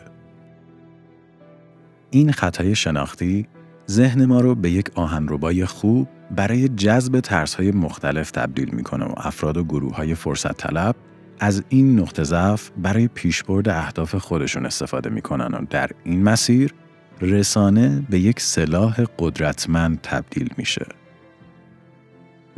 این 2.11 2.33
خطای 2.33 2.75
شناختی 2.75 3.47
ذهن 3.91 4.25
ما 4.25 4.41
رو 4.41 4.55
به 4.55 4.71
یک 4.71 4.91
آهنربای 4.95 5.65
خوب 5.65 6.09
برای 6.37 6.69
جذب 6.69 7.27
های 7.59 7.71
مختلف 7.71 8.31
تبدیل 8.31 8.71
می‌کنه 8.75 9.05
و 9.05 9.13
افراد 9.17 9.57
و 9.57 9.65
گروه 9.65 9.97
های 9.97 10.15
فرصت 10.15 10.57
طلب 10.57 10.97
از 11.41 11.63
این 11.69 12.01
نقطه 12.01 12.25
ضعف 12.25 12.71
برای 12.83 13.09
پیشبرد 13.09 13.69
اهداف 13.69 14.15
خودشون 14.15 14.67
استفاده 14.67 15.11
می‌کنن 15.11 15.55
و 15.55 15.67
در 15.71 15.91
این 16.05 16.23
مسیر 16.23 16.75
رسانه 17.21 18.03
به 18.11 18.19
یک 18.19 18.41
سلاح 18.41 19.05
قدرتمند 19.19 20.01
تبدیل 20.03 20.51
میشه. 20.57 20.87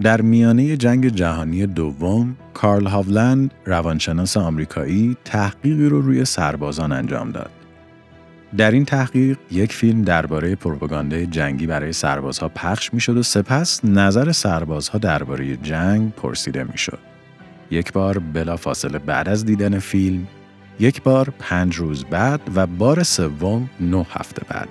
در 0.01 0.21
میانه 0.21 0.77
جنگ 0.77 1.09
جهانی 1.09 1.67
دوم، 1.67 2.37
کارل 2.55 2.87
هاولند، 2.87 3.55
روانشناس 3.65 4.37
آمریکایی، 4.37 5.17
تحقیقی 5.25 5.87
رو 5.87 6.01
روی 6.01 6.25
سربازان 6.25 6.93
انجام 6.93 7.31
داد. 7.31 7.51
در 8.57 8.71
این 8.71 8.85
تحقیق 8.85 9.39
یک 9.51 9.73
فیلم 9.73 10.03
درباره 10.03 10.55
پروپاگاندای 10.55 11.27
جنگی 11.27 11.67
برای 11.67 11.93
سربازها 11.93 12.49
پخش 12.49 12.95
می‌شد 12.95 13.17
و 13.17 13.23
سپس 13.23 13.85
نظر 13.85 14.33
سربازها 14.33 14.99
درباره 14.99 15.57
جنگ 15.57 16.13
پرسیده 16.13 16.65
می‌شد. 16.65 16.99
یک 17.71 17.93
بار 17.93 18.19
بلا 18.19 18.57
فاصله 18.57 18.99
بعد 18.99 19.29
از 19.29 19.45
دیدن 19.45 19.79
فیلم، 19.79 20.27
یک 20.79 21.03
بار 21.03 21.33
پنج 21.39 21.77
روز 21.77 22.05
بعد 22.05 22.41
و 22.55 22.67
بار 22.67 23.03
سوم 23.03 23.71
نه 23.81 24.07
هفته 24.11 24.43
بعد. 24.49 24.69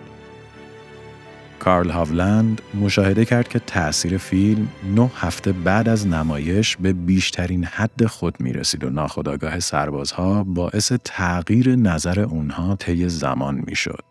کارل 1.59 1.89
هاولند 1.89 2.61
مشاهده 2.81 3.25
کرد 3.25 3.47
که 3.47 3.59
تأثیر 3.59 4.17
فیلم 4.17 4.67
نه 4.95 5.11
هفته 5.15 5.51
بعد 5.51 5.89
از 5.89 6.07
نمایش 6.07 6.77
به 6.77 6.93
بیشترین 6.93 7.63
حد 7.63 8.05
خود 8.05 8.35
می 8.39 8.53
رسید 8.53 8.83
و 8.83 8.89
ناخداگاه 8.89 9.59
سربازها 9.59 10.43
باعث 10.43 10.93
تغییر 11.03 11.75
نظر 11.75 12.19
اونها 12.19 12.75
طی 12.75 13.09
زمان 13.09 13.63
می 13.67 13.75
شد. 13.75 14.03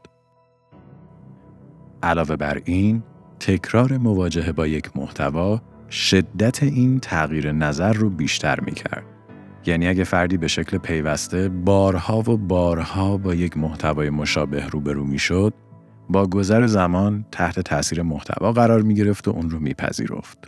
علاوه 2.03 2.37
بر 2.37 2.61
این، 2.65 3.03
تکرار 3.41 3.99
مواجهه 3.99 4.53
با 4.53 4.67
یک 4.67 4.97
محتوا 4.97 5.63
شدت 5.91 6.63
این 6.63 7.01
تغییر 7.01 7.53
نظر 7.53 7.93
رو 7.93 8.11
بیشتر 8.11 8.61
می 8.61 8.73
کرد. 8.73 9.14
یعنی 9.67 9.89
اگه 9.89 10.05
فردی 10.05 10.37
به 10.37 10.49
شکل 10.49 10.79
پیوسته 10.79 11.49
بارها 11.49 12.19
و 12.19 12.37
بارها 12.37 13.17
با 13.17 13.35
یک 13.35 13.57
محتوای 13.57 14.11
مشابه 14.11 14.67
روبرو 14.67 15.05
می 15.05 15.19
شد، 15.19 15.55
با 16.09 16.27
گذر 16.27 16.67
زمان 16.67 17.25
تحت 17.33 17.61
تاثیر 17.61 18.03
محتوا 18.03 18.53
قرار 18.53 18.83
می 18.83 18.95
گرفت 18.95 19.29
و 19.29 19.31
اون 19.31 19.51
رو 19.51 19.59
میپذیرفت. 19.59 20.39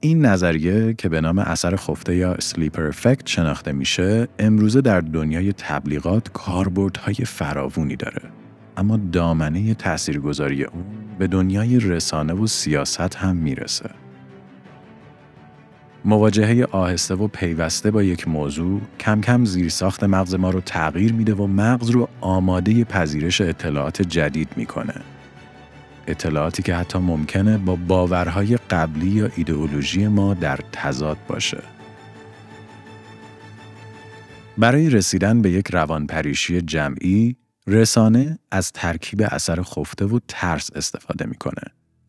این 0.00 0.26
نظریه 0.26 0.94
که 0.94 1.08
به 1.08 1.20
نام 1.20 1.38
اثر 1.38 1.76
خفته 1.76 2.16
یا 2.16 2.36
سلیپر 2.40 2.86
افکت 2.86 3.26
شناخته 3.26 3.72
میشه 3.72 4.28
امروزه 4.38 4.80
در 4.80 5.00
دنیای 5.00 5.52
تبلیغات 5.52 6.32
کاربردهای 6.32 7.14
فراوونی 7.14 7.96
داره 7.96 8.22
اما 8.76 8.96
دامنه 8.96 9.74
تاثیرگذاری 9.74 10.64
اون 10.64 10.84
به 11.18 11.26
دنیای 11.26 11.78
رسانه 11.80 12.32
و 12.32 12.46
سیاست 12.46 13.16
هم 13.16 13.36
می‌رسه 13.36 13.90
مواجهه 16.06 16.66
آهسته 16.70 17.14
و 17.14 17.28
پیوسته 17.28 17.90
با 17.90 18.02
یک 18.02 18.28
موضوع 18.28 18.80
کم 19.00 19.20
کم 19.20 19.44
زیرساخت 19.44 20.04
مغز 20.04 20.34
ما 20.34 20.50
رو 20.50 20.60
تغییر 20.60 21.12
میده 21.12 21.34
و 21.34 21.46
مغز 21.46 21.90
رو 21.90 22.08
آماده 22.20 22.84
پذیرش 22.84 23.40
اطلاعات 23.40 24.02
جدید 24.02 24.48
می‌کنه. 24.56 24.94
اطلاعاتی 26.06 26.62
که 26.62 26.74
حتی 26.74 26.98
ممکنه 26.98 27.58
با 27.58 27.76
باورهای 27.76 28.56
قبلی 28.56 29.06
یا 29.06 29.30
ایدئولوژی 29.36 30.08
ما 30.08 30.34
در 30.34 30.58
تضاد 30.72 31.18
باشه. 31.28 31.62
برای 34.58 34.90
رسیدن 34.90 35.42
به 35.42 35.50
یک 35.50 35.68
روانپریشی 35.70 36.60
جمعی، 36.60 37.36
رسانه 37.66 38.38
از 38.50 38.72
ترکیب 38.72 39.22
اثر 39.30 39.62
خفته 39.62 40.04
و 40.04 40.18
ترس 40.28 40.70
استفاده 40.74 41.26
می‌کنه 41.26 41.62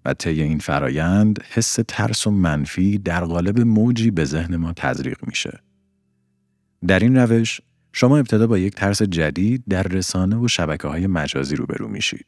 و 0.08 0.14
طی 0.14 0.42
این 0.42 0.60
فرایند 0.60 1.44
حس 1.50 1.80
ترس 1.88 2.28
و 2.28 2.32
منفی 2.32 2.98
در 2.98 3.26
قالب 3.26 3.60
موجی 3.60 4.12
به 4.12 4.26
ذهن 4.26 4.56
ما 4.56 4.74
تزریق 4.74 5.18
میشه. 5.28 5.60
در 6.88 7.00
این 7.00 7.18
روش 7.18 7.62
شما 7.94 8.18
ابتدا 8.18 8.48
با 8.48 8.58
یک 8.58 8.76
ترس 8.76 9.02
جدید 9.02 9.64
در 9.70 9.84
رسانه 9.84 10.36
و 10.36 10.48
شبکه 10.48 10.88
های 10.88 11.08
مجازی 11.08 11.56
روبرو 11.56 11.88
میشید. 11.88 12.28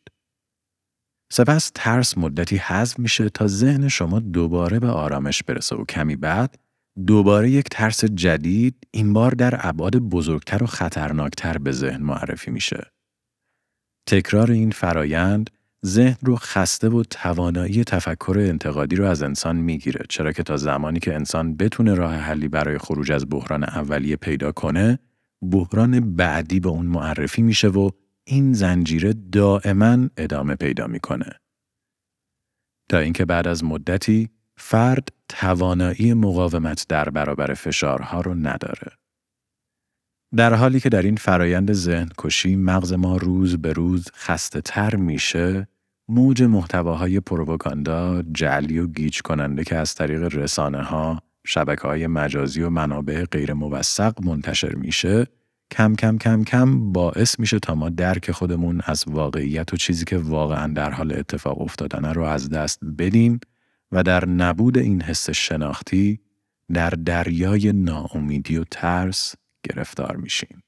سپس 1.32 1.72
ترس 1.76 2.18
مدتی 2.18 2.58
حذف 2.58 3.00
میشه 3.00 3.30
تا 3.30 3.48
ذهن 3.48 3.88
شما 3.88 4.20
دوباره 4.20 4.80
به 4.80 4.88
آرامش 4.88 5.44
برسه 5.44 5.76
و 5.76 5.86
کمی 5.86 6.15
بعد 6.15 6.60
دوباره 7.08 7.50
یک 7.50 7.65
ترس 7.72 8.06
جدید 8.06 8.88
این 8.92 9.13
بار 9.13 9.32
در 9.32 9.60
ابعاد 9.68 9.96
بزرگتر 9.96 10.63
و 10.63 10.68
خطرناکتر 10.68 11.58
به 11.58 11.72
ذهن 11.72 12.02
معرفی 12.02 12.52
میشه. 12.52 12.92
تکرار 14.08 14.52
این 14.52 14.72
فرایند 14.72 15.50
ذهن 15.86 16.18
رو 16.22 16.36
خسته 16.36 16.89
و 16.89 17.04
توانایی 17.04 17.84
تفکر 17.84 18.36
انتقادی 18.39 18.96
رو 18.96 19.06
از 19.06 19.24
انسان 19.24 19.56
می‌گیره. 19.56 20.06
چرا 20.10 20.32
که 20.32 20.44
تا 20.44 20.58
زمانی 20.58 21.00
که 21.00 21.15
انسان 21.15 21.58
بتونه 21.58 21.94
راه 21.94 22.15
حلی 22.15 22.48
برای 22.48 22.78
خروج 22.78 23.12
از 23.12 23.30
بحران 23.30 23.63
اولیه 23.63 24.15
پیدا 24.15 24.52
کنه 24.52 25.00
بحران 25.52 26.15
بعدی 26.15 26.60
به 26.60 26.70
اون 26.70 26.86
معرفی 26.86 27.42
میشه 27.42 27.68
و 27.68 27.89
این 28.24 28.54
زنجیره 28.54 29.13
دائما 29.13 30.10
ادامه 30.18 30.56
پیدا 30.56 30.88
می‌کنه. 30.88 31.30
تا 32.89 32.98
اینکه 32.98 33.26
بعد 33.26 33.48
از 33.48 33.63
مدتی 33.63 34.30
فرد 34.58 35.10
توانایی 35.30 36.13
مقاومت 36.13 36.86
در 36.89 37.10
برابر 37.10 37.54
فشارها 37.54 38.22
رو 38.22 38.34
نداره. 38.34 38.92
در 40.36 40.54
حالی 40.54 40.80
که 40.80 40.89
در 40.89 41.02
این 41.02 41.15
فرایند 41.15 41.74
ذهن 41.74 42.10
کشی 42.18 42.56
مغز 42.56 42.94
ما 42.94 43.18
روز 43.18 43.58
به 43.58 43.74
روز 43.74 44.08
خسته 44.15 44.62
تر 44.62 44.96
میشه، 44.96 45.68
موج 46.08 46.44
محتواهای 46.44 47.20
پروپاگاندا، 47.20 48.22
جعلی 48.22 48.80
و 48.80 48.88
گیج 48.88 49.22
کننده 49.22 49.63
که 49.63 49.76
از 49.76 49.96
طریق 49.96 50.36
رسانه 50.36 50.84
ها، 50.84 51.22
شبکه 51.46 51.88
های 51.88 52.08
مجازی 52.08 52.62
و 52.62 52.70
منابع 52.70 53.26
غیر 53.26 53.54
موثق 53.54 54.22
منتشر 54.22 54.76
میشه، 54.76 55.28
کم 55.72 55.96
کم 55.96 56.18
کم 56.18 56.44
کم 56.44 56.94
باعث 56.94 57.39
میشه 57.39 57.60
تا 57.60 57.76
ما 57.76 57.89
درک 57.89 58.32
خودمون 58.32 58.82
از 58.86 59.04
واقعیت 59.08 59.74
و 59.74 59.78
چیزی 59.78 60.06
که 60.06 60.18
واقعا 60.18 60.74
در 60.74 60.92
حال 60.92 61.13
اتفاق 61.13 61.62
افتادنه 61.62 62.13
رو 62.13 62.24
از 62.24 62.50
دست 62.50 62.80
بدیم 62.98 63.39
و 63.92 64.04
در 64.04 64.26
نبود 64.26 64.78
این 64.78 65.02
حس 65.02 65.30
شناختی 65.30 66.20
در 66.74 66.89
دریای 66.89 67.72
ناامیدی 67.72 68.58
و 68.58 68.63
ترس 68.72 69.36
گرفتار 69.63 70.15
میشیم. 70.15 70.63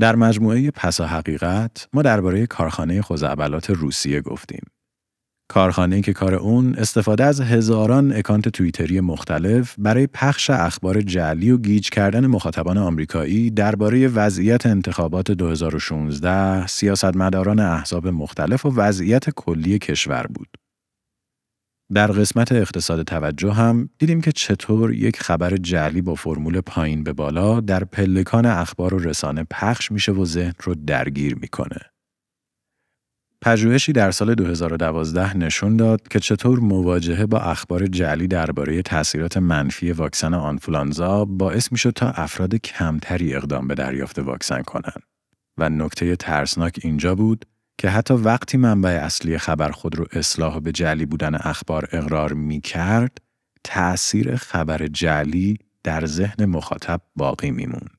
در 0.00 0.16
مجموعه 0.16 0.70
پسا 0.70 1.06
حقیقت 1.06 1.88
ما 1.92 2.02
درباره 2.02 2.46
کارخانه 2.46 3.02
خزعبلات 3.02 3.70
روسیه 3.70 4.20
گفتیم. 4.20 4.62
کارخانه 5.48 6.00
که 6.00 6.12
کار 6.12 6.34
اون 6.34 6.74
استفاده 6.74 7.24
از 7.24 7.40
هزاران 7.40 8.12
اکانت 8.12 8.48
توییتری 8.48 9.00
مختلف 9.00 9.74
برای 9.78 10.06
پخش 10.06 10.50
اخبار 10.50 11.00
جعلی 11.00 11.50
و 11.50 11.58
گیج 11.58 11.90
کردن 11.90 12.26
مخاطبان 12.26 12.78
آمریکایی 12.78 13.50
درباره 13.50 14.08
وضعیت 14.08 14.66
انتخابات 14.66 15.30
2016 15.30 16.66
سیاستمداران 16.66 17.60
احزاب 17.60 18.08
مختلف 18.08 18.66
و 18.66 18.70
وضعیت 18.74 19.30
کلی 19.30 19.78
کشور 19.78 20.26
بود. 20.26 20.48
در 21.94 22.06
قسمت 22.06 22.52
اقتصاد 22.52 23.02
توجه 23.02 23.52
هم 23.52 23.90
دیدیم 23.98 24.20
که 24.20 24.32
چطور 24.32 24.94
یک 24.94 25.20
خبر 25.20 25.56
جعلی 25.56 26.02
با 26.02 26.14
فرمول 26.14 26.60
پایین 26.60 27.04
به 27.04 27.12
بالا 27.12 27.60
در 27.60 27.84
پلکان 27.84 28.46
اخبار 28.46 28.94
و 28.94 28.98
رسانه 28.98 29.46
پخش 29.50 29.92
میشه 29.92 30.12
و 30.12 30.24
ذهن 30.24 30.52
رو 30.62 30.74
درگیر 30.74 31.34
می‌کنه. 31.34 31.78
پژوهشی 33.42 33.92
در 33.92 34.10
سال 34.10 34.34
2012 34.34 35.36
نشون 35.36 35.76
داد 35.76 36.08
که 36.08 36.20
چطور 36.20 36.60
مواجهه 36.60 37.26
با 37.26 37.38
اخبار 37.38 37.86
جعلی 37.86 38.28
درباره 38.28 38.82
تاثیرات 38.82 39.36
منفی 39.36 39.92
واکسن 39.92 40.34
آنفولانزا 40.34 41.24
باعث 41.24 41.72
می‌شد 41.72 41.90
تا 41.90 42.10
افراد 42.10 42.54
کمتری 42.54 43.34
اقدام 43.34 43.68
به 43.68 43.74
دریافت 43.74 44.18
واکسن 44.18 44.62
کنند. 44.62 45.02
و 45.58 45.68
نکته 45.68 46.16
ترسناک 46.16 46.80
اینجا 46.82 47.14
بود 47.14 47.46
که 47.78 47.90
حتی 47.90 48.14
وقتی 48.14 48.56
منبع 48.56 48.90
اصلی 48.90 49.38
خبر 49.38 49.70
خود 49.70 49.96
رو 49.96 50.06
اصلاح 50.12 50.60
به 50.60 50.72
جعلی 50.72 51.06
بودن 51.06 51.34
اخبار 51.34 51.88
اقرار 51.92 52.32
می 52.32 52.60
کرد، 52.60 53.18
تأثیر 53.64 54.36
خبر 54.36 54.86
جعلی 54.86 55.58
در 55.82 56.06
ذهن 56.06 56.44
مخاطب 56.44 57.00
باقی 57.16 57.50
می 57.50 57.66
موند. 57.66 57.96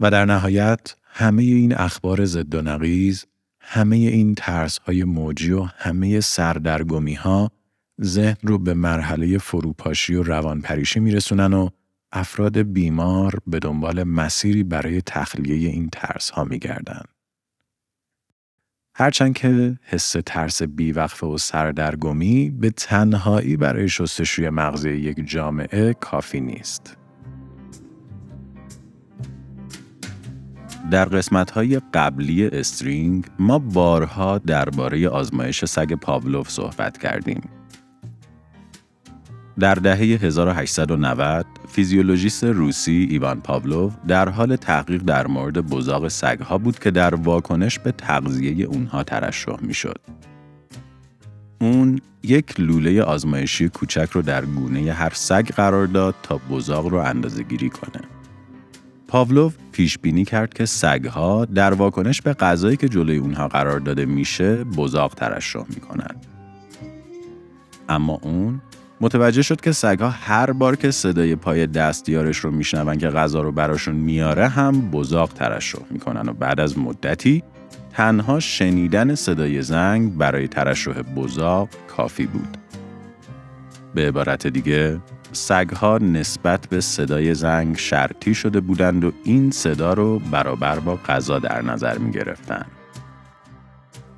و 0.00 0.10
در 0.10 0.24
نهایت 0.24 0.96
همه 1.04 1.42
این 1.42 1.74
اخبار 1.76 2.24
ضد 2.24 2.54
و 2.54 2.62
نقیز، 2.62 3.26
همه 3.60 3.96
این 3.96 4.34
ترس 4.34 4.78
های 4.78 5.04
موجی 5.04 5.52
و 5.52 5.62
همه 5.62 6.20
سردرگمی 6.20 7.14
ها 7.14 7.50
ذهن 8.02 8.36
رو 8.42 8.58
به 8.58 8.74
مرحله 8.74 9.38
فروپاشی 9.38 10.14
و 10.14 10.22
روانپریشی 10.22 11.00
میرسونن 11.00 11.52
و 11.52 11.68
افراد 12.12 12.58
بیمار 12.58 13.38
به 13.46 13.58
دنبال 13.58 14.02
مسیری 14.02 14.62
برای 14.62 15.02
تخلیه 15.02 15.68
این 15.68 15.88
ترس 15.92 16.30
ها 16.30 16.44
میگردن. 16.44 17.02
هرچند 18.96 19.34
که 19.34 19.78
حس 19.82 20.16
ترس 20.26 20.62
بیوقفه 20.62 21.26
و 21.26 21.38
سردرگمی 21.38 22.50
به 22.50 22.70
تنهایی 22.70 23.56
برای 23.56 23.88
شستشوی 23.88 24.50
مغزی 24.50 24.90
یک 24.90 25.28
جامعه 25.28 25.94
کافی 25.94 26.40
نیست. 26.40 26.96
در 30.90 31.04
قسمت 31.04 31.50
های 31.50 31.80
قبلی 31.94 32.46
استرینگ 32.46 33.26
ما 33.38 33.58
بارها 33.58 34.38
درباره 34.38 35.08
آزمایش 35.08 35.64
سگ 35.64 35.92
پاولوف 35.92 36.50
صحبت 36.50 36.98
کردیم 36.98 37.42
در 39.58 39.74
دهه 39.74 39.98
1890 39.98 41.46
فیزیولوژیست 41.68 42.44
روسی 42.44 43.06
ایوان 43.10 43.40
پاولوف 43.40 43.92
در 44.08 44.28
حال 44.28 44.56
تحقیق 44.56 45.02
در 45.02 45.26
مورد 45.26 45.60
بزاق 45.60 46.08
سگها 46.08 46.58
بود 46.58 46.78
که 46.78 46.90
در 46.90 47.14
واکنش 47.14 47.78
به 47.78 47.92
تغذیه 47.92 48.66
اونها 48.66 49.02
ترشح 49.02 49.56
می‌شد. 49.60 50.00
اون 51.60 52.00
یک 52.22 52.60
لوله 52.60 53.02
آزمایشی 53.02 53.68
کوچک 53.68 54.08
رو 54.12 54.22
در 54.22 54.44
گونه 54.44 54.92
هر 54.92 55.12
سگ 55.14 55.46
قرار 55.46 55.86
داد 55.86 56.14
تا 56.22 56.40
بزاق 56.50 56.86
رو 56.86 56.98
اندازه 56.98 57.42
گیری 57.42 57.70
کنه. 57.70 58.04
پاولوف 59.08 59.54
پیش 59.72 59.98
بینی 59.98 60.24
کرد 60.24 60.54
که 60.54 60.66
سگها 60.66 61.44
در 61.44 61.74
واکنش 61.74 62.22
به 62.22 62.32
غذایی 62.32 62.76
که 62.76 62.88
جلوی 62.88 63.16
اونها 63.16 63.48
قرار 63.48 63.80
داده 63.80 64.04
میشه 64.04 64.64
بزاق 64.64 65.14
ترشح 65.14 65.64
می‌کنند. 65.68 66.26
اما 67.88 68.18
اون 68.22 68.60
متوجه 69.00 69.42
شد 69.42 69.60
که 69.60 69.72
سگها 69.72 70.10
هر 70.10 70.52
بار 70.52 70.76
که 70.76 70.90
صدای 70.90 71.36
پای 71.36 71.66
دستیارش 71.66 72.38
رو 72.38 72.50
میشنون 72.50 72.98
که 72.98 73.08
غذا 73.08 73.40
رو 73.40 73.52
براشون 73.52 73.94
میاره 73.94 74.48
هم 74.48 74.90
بزاق 74.90 75.32
ترشح 75.32 75.78
می‌کنن 75.90 76.28
و 76.28 76.32
بعد 76.32 76.60
از 76.60 76.78
مدتی 76.78 77.42
تنها 77.92 78.40
شنیدن 78.40 79.14
صدای 79.14 79.62
زنگ 79.62 80.16
برای 80.16 80.48
ترشح 80.48 81.02
بزاق 81.02 81.68
کافی 81.96 82.26
بود. 82.26 82.56
به 83.94 84.08
عبارت 84.08 84.46
دیگه 84.46 85.00
سگها 85.32 85.98
نسبت 85.98 86.66
به 86.66 86.80
صدای 86.80 87.34
زنگ 87.34 87.76
شرطی 87.76 88.34
شده 88.34 88.60
بودند 88.60 89.04
و 89.04 89.12
این 89.24 89.50
صدا 89.50 89.92
رو 89.92 90.18
برابر 90.18 90.78
با 90.78 90.96
غذا 90.96 91.38
در 91.38 91.62
نظر 91.62 91.98
می 91.98 92.10
گرفتن. 92.10 92.66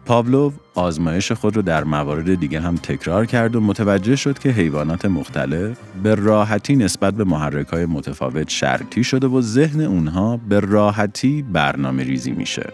پاولوف 0.05 0.55
آزمایش 0.77 1.33
خود 1.33 1.57
را 1.57 1.62
در 1.62 1.85
موارد 1.85 2.35
دیگه 2.35 2.61
هم 2.61 2.77
تکرار 2.77 3.27
کرد 3.27 3.57
و 3.57 3.61
متوجه 3.61 4.17
شد 4.17 4.39
که 4.39 4.49
حیوانات 4.49 5.05
مختلف 5.05 5.79
به 6.03 6.15
راحتی 6.15 6.77
نسبت 6.77 7.15
به 7.15 7.25
محرک 7.25 7.67
های 7.67 7.87
متفاوت 7.87 8.49
شرطی 8.49 9.05
شده 9.05 9.27
و 9.27 9.41
ذهن 9.41 9.81
اونها 9.81 10.37
به 10.37 10.61
راحتی 10.61 11.43
برنامه 11.43 12.05
ریزی 12.05 12.33
میشه. 12.33 12.73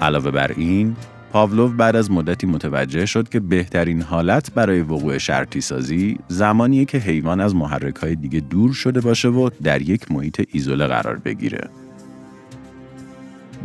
علاوه 0.00 0.30
بر 0.30 0.52
این، 0.56 0.96
پاولوف 1.32 1.72
بعد 1.72 1.96
از 1.96 2.10
مدتی 2.10 2.46
متوجه 2.46 3.06
شد 3.06 3.28
که 3.28 3.40
بهترین 3.40 4.02
حالت 4.02 4.54
برای 4.54 4.80
وقوع 4.80 5.18
شرطی 5.18 5.60
سازی 5.60 6.18
زمانیه 6.28 6.84
که 6.84 6.98
حیوان 6.98 7.40
از 7.40 7.54
محرک 7.54 7.96
های 7.96 8.14
دیگه 8.14 8.40
دور 8.40 8.72
شده 8.72 9.00
باشه 9.00 9.28
و 9.28 9.50
در 9.62 9.82
یک 9.82 10.12
محیط 10.12 10.48
ایزوله 10.52 10.86
قرار 10.86 11.16
بگیره. 11.16 11.70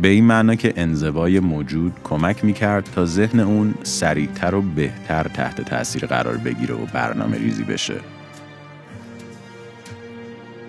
به 0.02 0.08
این 0.08 0.26
معنا 0.26 0.56
که 0.56 0.74
انزوای 0.76 1.40
موجود 1.40 1.94
کمک 2.04 2.46
می‌کرد 2.46 2.90
تا 2.96 3.06
ذهن 3.06 3.40
اون 3.40 3.74
سریعتر 3.84 4.56
و 4.56 4.62
بهتر 4.62 5.24
تحت 5.24 5.62
تاثیر 5.62 6.06
قرار 6.06 6.38
بگیره 6.38 6.76
و 6.76 6.86
برنامه 6.86 7.38
ریزی 7.38 7.64
بشه. 7.64 7.96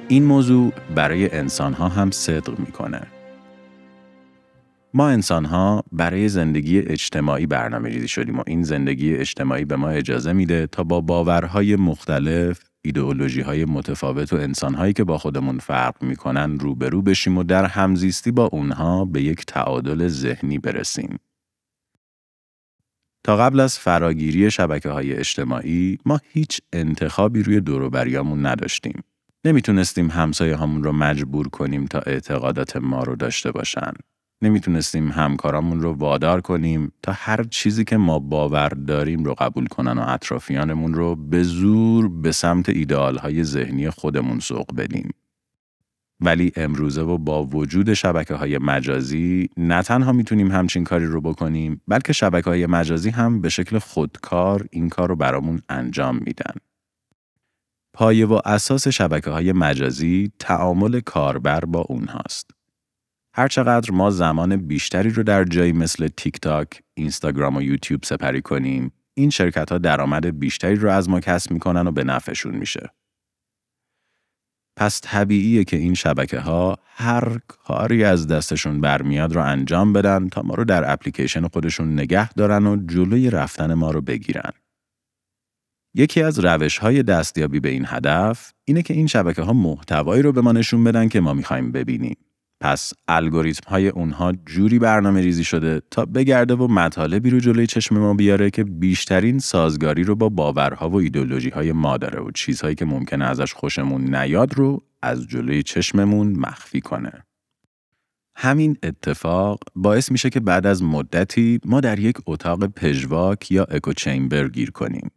این 0.08 0.24
موضوع 0.24 0.72
برای 0.94 1.30
انسان 1.30 1.72
ها 1.72 1.88
هم 1.88 2.10
صدق 2.10 2.58
می‌کنه. 2.58 3.00
ما 4.94 5.08
انسان 5.08 5.44
ها 5.44 5.84
برای 5.92 6.28
زندگی 6.28 6.78
اجتماعی 6.78 7.46
برنامه 7.46 7.88
ریزی 7.88 8.08
شدیم 8.08 8.38
و 8.38 8.42
این 8.46 8.62
زندگی 8.62 9.16
اجتماعی 9.16 9.64
به 9.64 9.76
ما 9.76 9.88
اجازه 9.88 10.32
میده 10.32 10.66
تا 10.66 10.84
با 10.84 11.00
باورهای 11.00 11.76
مختلف، 11.76 12.60
ایدئولوژی 12.86 13.40
های 13.40 13.64
متفاوت 13.64 14.32
و 14.32 14.36
انسان 14.36 14.74
هایی 14.74 14.92
که 14.92 15.04
با 15.04 15.18
خودمون 15.18 15.58
فرق 15.58 16.02
می‌کنن 16.02 16.58
روبرو 16.58 17.02
بشیم 17.02 17.38
و 17.38 17.42
در 17.42 17.64
همزیستی 17.64 18.30
با 18.30 18.44
اونها 18.44 19.04
به 19.04 19.22
یک 19.22 19.46
تعادل 19.46 20.08
ذهنی 20.08 20.58
برسیم. 20.58 21.18
تا 23.24 23.36
قبل 23.36 23.60
از 23.60 23.78
فراگیری 23.78 24.50
شبکه 24.50 24.90
های 24.90 25.12
اجتماعی 25.14 25.98
ما 26.04 26.20
هیچ 26.32 26.60
انتخابی 26.72 27.42
روی 27.42 27.60
دوروبریامون 27.60 28.46
نداشتیم. 28.46 29.02
نمی‌تونستیم 29.44 30.10
همسایه 30.10 30.56
همون 30.56 30.84
رو 30.84 30.92
مجبور 30.92 31.48
کنیم 31.48 31.86
تا 31.86 31.98
اعتقادات 31.98 32.76
ما 32.76 33.02
رو 33.02 33.16
داشته 33.16 33.52
باشن. 33.52 33.92
نمی‌تونستیم 34.42 35.08
همکارامون 35.08 35.80
رو 35.80 35.92
وادار 35.92 36.40
کنیم 36.40 36.92
تا 37.02 37.12
هر 37.12 37.42
چیزی 37.42 37.84
که 37.84 37.96
ما 37.96 38.18
باور 38.18 38.68
داریم 38.68 39.24
رو 39.24 39.34
قبول 39.34 39.66
کنن 39.66 39.98
و 39.98 40.04
اطرافیانمون 40.08 40.94
رو 40.94 41.16
به 41.16 41.42
زور 41.42 42.08
به 42.08 42.32
سمت 42.32 42.68
ایدئال 42.68 43.42
ذهنی 43.42 43.90
خودمون 43.90 44.40
سوق 44.40 44.76
بدیم. 44.76 45.10
ولی 46.20 46.52
امروزه 46.56 47.02
و 47.02 47.18
با 47.18 47.44
وجود 47.44 47.94
شبکه 47.94 48.34
های 48.34 48.58
مجازی 48.58 49.48
نه 49.56 49.82
تنها 49.82 50.12
می‌تونیم 50.12 50.50
همچین 50.50 50.84
کاری 50.84 51.06
رو 51.06 51.20
بکنیم 51.20 51.80
بلکه 51.88 52.12
شبکه 52.12 52.50
های 52.50 52.66
مجازی 52.66 53.10
هم 53.10 53.40
به 53.40 53.48
شکل 53.48 53.78
خودکار 53.78 54.66
این 54.70 54.88
کار 54.88 55.08
رو 55.08 55.16
برامون 55.16 55.60
انجام 55.68 56.16
میدن. 56.16 56.54
پایه 57.92 58.26
و 58.26 58.40
اساس 58.44 58.88
شبکه 58.88 59.30
های 59.30 59.52
مجازی 59.52 60.32
تعامل 60.38 61.00
کاربر 61.00 61.60
با 61.60 61.80
اونهاست. 61.80 62.55
هرچقدر 63.38 63.90
ما 63.90 64.10
زمان 64.10 64.56
بیشتری 64.56 65.10
رو 65.10 65.22
در 65.22 65.44
جایی 65.44 65.72
مثل 65.72 66.08
تیک 66.08 66.40
تاک، 66.40 66.82
اینستاگرام 66.94 67.56
و 67.56 67.62
یوتیوب 67.62 68.04
سپری 68.04 68.42
کنیم، 68.42 68.92
این 69.14 69.30
شرکت 69.30 69.72
ها 69.72 69.78
درآمد 69.78 70.38
بیشتری 70.38 70.76
رو 70.76 70.90
از 70.90 71.08
ما 71.08 71.20
کسب 71.20 71.50
می‌کنن 71.50 71.86
و 71.86 71.90
به 71.90 72.04
نفعشون 72.04 72.56
میشه. 72.56 72.90
پس 74.76 75.00
طبیعیه 75.04 75.64
که 75.64 75.76
این 75.76 75.94
شبکه 75.94 76.40
ها 76.40 76.78
هر 76.84 77.38
کاری 77.48 78.04
از 78.04 78.26
دستشون 78.26 78.80
برمیاد 78.80 79.32
رو 79.32 79.42
انجام 79.42 79.92
بدن 79.92 80.28
تا 80.28 80.42
ما 80.42 80.54
رو 80.54 80.64
در 80.64 80.92
اپلیکیشن 80.92 81.48
خودشون 81.48 81.92
نگه 81.92 82.32
دارن 82.32 82.66
و 82.66 82.76
جلوی 82.86 83.30
رفتن 83.30 83.74
ما 83.74 83.90
رو 83.90 84.00
بگیرن. 84.00 84.52
یکی 85.94 86.22
از 86.22 86.38
روش 86.38 86.78
های 86.78 87.02
دستیابی 87.02 87.60
به 87.60 87.68
این 87.68 87.84
هدف 87.88 88.52
اینه 88.64 88.82
که 88.82 88.94
این 88.94 89.06
شبکه 89.06 89.42
ها 89.42 89.52
محتوایی 89.52 90.22
رو 90.22 90.32
به 90.32 90.40
ما 90.40 90.52
نشون 90.52 90.84
بدن 90.84 91.08
که 91.08 91.20
ما 91.20 91.34
می‌خوایم 91.34 91.72
ببینیم. 91.72 92.16
پس 92.60 92.92
الگوریتم 93.08 93.70
های 93.70 93.88
اونها 93.88 94.32
جوری 94.46 94.78
برنامه 94.78 95.20
ریزی 95.20 95.44
شده 95.44 95.82
تا 95.90 96.04
بگرده 96.04 96.54
و 96.54 96.66
مطالبی 96.66 97.30
رو 97.30 97.40
جلوی 97.40 97.66
چشم 97.66 97.98
ما 97.98 98.14
بیاره 98.14 98.50
که 98.50 98.64
بیشترین 98.64 99.38
سازگاری 99.38 100.04
رو 100.04 100.14
با 100.14 100.28
باورها 100.28 100.90
و 100.90 100.96
ایدولوژی 100.96 101.50
های 101.50 101.72
ما 101.72 101.96
داره 101.96 102.20
و 102.20 102.30
چیزهایی 102.30 102.74
که 102.74 102.84
ممکنه 102.84 103.24
ازش 103.24 103.52
خوشمون 103.52 104.14
نیاد 104.14 104.54
رو 104.54 104.82
از 105.02 105.26
جلوی 105.26 105.62
چشممون 105.62 106.32
مخفی 106.32 106.80
کنه. 106.80 107.12
همین 108.36 108.76
اتفاق 108.82 109.58
باعث 109.74 110.12
میشه 110.12 110.30
که 110.30 110.40
بعد 110.40 110.66
از 110.66 110.82
مدتی 110.82 111.60
ما 111.64 111.80
در 111.80 111.98
یک 111.98 112.16
اتاق 112.26 112.66
پژواک 112.66 113.50
یا 113.50 113.64
اکو 113.64 113.92
چیمبر 113.92 114.48
گیر 114.48 114.70
کنیم. 114.70 115.10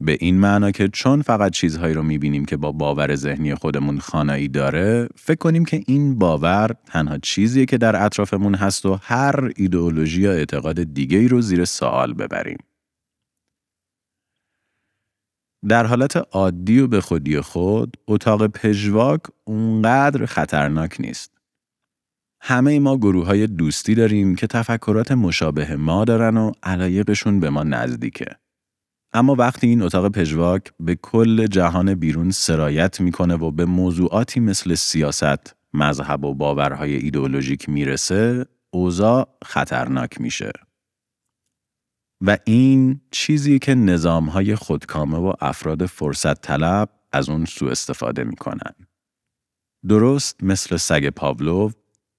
به 0.00 0.16
این 0.20 0.38
معنا 0.40 0.70
که 0.70 0.88
چون 0.88 1.22
فقط 1.22 1.52
چیزهایی 1.52 1.94
رو 1.94 2.02
می‌بینیم 2.02 2.44
که 2.44 2.56
با 2.56 2.72
باور 2.72 3.14
ذهنی 3.14 3.54
خودمون 3.54 3.98
خانایی 3.98 4.48
داره 4.48 5.08
فکر 5.16 5.38
کنیم 5.38 5.64
که 5.64 5.82
این 5.86 6.18
باور 6.18 6.74
تنها 6.86 7.18
چیزیه 7.18 7.66
که 7.66 7.78
در 7.78 8.04
اطرافمون 8.04 8.54
هست 8.54 8.86
و 8.86 8.98
هر 9.02 9.52
ایدئولوژی 9.56 10.22
یا 10.22 10.32
اعتقاد 10.32 10.94
دیگه 10.94 11.18
ای 11.18 11.28
رو 11.28 11.40
زیر 11.40 11.64
سوال 11.64 12.14
ببریم. 12.14 12.58
در 15.68 15.86
حالت 15.86 16.16
عادی 16.16 16.78
و 16.78 16.86
به 16.86 17.00
خودی 17.00 17.40
خود 17.40 17.96
اتاق 18.08 18.46
پژواک 18.46 19.20
اونقدر 19.44 20.26
خطرناک 20.26 21.00
نیست. 21.00 21.30
همه 22.40 22.78
ما 22.78 22.96
گروه 22.96 23.26
های 23.26 23.46
دوستی 23.46 23.94
داریم 23.94 24.34
که 24.34 24.46
تفکرات 24.46 25.12
مشابه 25.12 25.76
ما 25.76 26.04
دارن 26.04 26.36
و 26.36 26.52
علایقشون 26.62 27.40
به 27.40 27.50
ما 27.50 27.62
نزدیکه. 27.62 28.26
اما 29.12 29.34
وقتی 29.34 29.66
این 29.66 29.82
اتاق 29.82 30.08
پژواک 30.08 30.72
به 30.80 30.94
کل 30.94 31.46
جهان 31.46 31.94
بیرون 31.94 32.30
سرایت 32.30 33.00
می‌کنه 33.00 33.34
و 33.34 33.50
به 33.50 33.64
موضوعاتی 33.64 34.40
مثل 34.40 34.74
سیاست، 34.74 35.56
مذهب 35.74 36.24
و 36.24 36.34
باورهای 36.34 36.94
ایدئولوژیک 36.94 37.68
می‌رسه، 37.68 38.46
اوضاع 38.70 39.28
خطرناک 39.44 40.20
میشه. 40.20 40.52
و 42.20 42.38
این 42.44 43.00
چیزی 43.10 43.58
که 43.58 43.74
نظامهای 43.74 44.54
خودکامه 44.54 45.18
و 45.18 45.32
افراد 45.40 45.86
فرصت 45.86 46.42
طلب 46.42 46.90
از 47.12 47.28
اون 47.28 47.44
سوء 47.44 47.70
استفاده 47.70 48.24
می‌کنن. 48.24 48.74
درست 49.88 50.44
مثل 50.44 50.76
سگ 50.76 51.08
پاولوف 51.08 51.74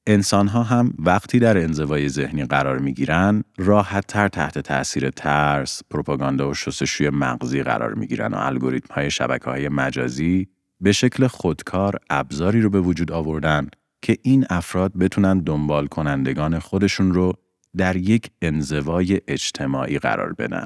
انسان 0.09 0.47
ها 0.47 0.63
هم 0.63 0.93
وقتی 0.99 1.39
در 1.39 1.57
انزوای 1.57 2.09
ذهنی 2.09 2.45
قرار 2.45 2.79
می 2.79 2.93
گیرن 2.93 3.43
راحت 3.57 4.07
تر 4.07 4.27
تحت 4.27 4.59
تاثیر 4.59 5.09
ترس، 5.09 5.81
پروپاگاندا 5.89 6.49
و 6.49 6.53
شستشوی 6.53 7.09
مغزی 7.09 7.63
قرار 7.63 7.93
می 7.93 8.07
گیرن 8.07 8.33
و 8.33 8.37
الگوریتم 8.37 8.93
های 8.93 9.11
شبکه 9.11 9.45
های 9.45 9.69
مجازی 9.69 10.47
به 10.81 10.91
شکل 10.91 11.27
خودکار 11.27 11.99
ابزاری 12.09 12.61
رو 12.61 12.69
به 12.69 12.81
وجود 12.81 13.11
آوردن 13.11 13.67
که 14.01 14.17
این 14.21 14.45
افراد 14.49 14.97
بتونن 14.97 15.39
دنبال 15.39 15.87
کنندگان 15.87 16.59
خودشون 16.59 17.13
رو 17.13 17.33
در 17.77 17.95
یک 17.95 18.31
انزوای 18.41 19.21
اجتماعی 19.27 19.99
قرار 19.99 20.33
بدن. 20.33 20.65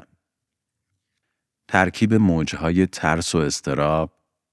ترکیب 1.68 2.14
موجهای 2.14 2.86
ترس 2.86 3.34
و 3.34 3.38
استراب، 3.38 4.12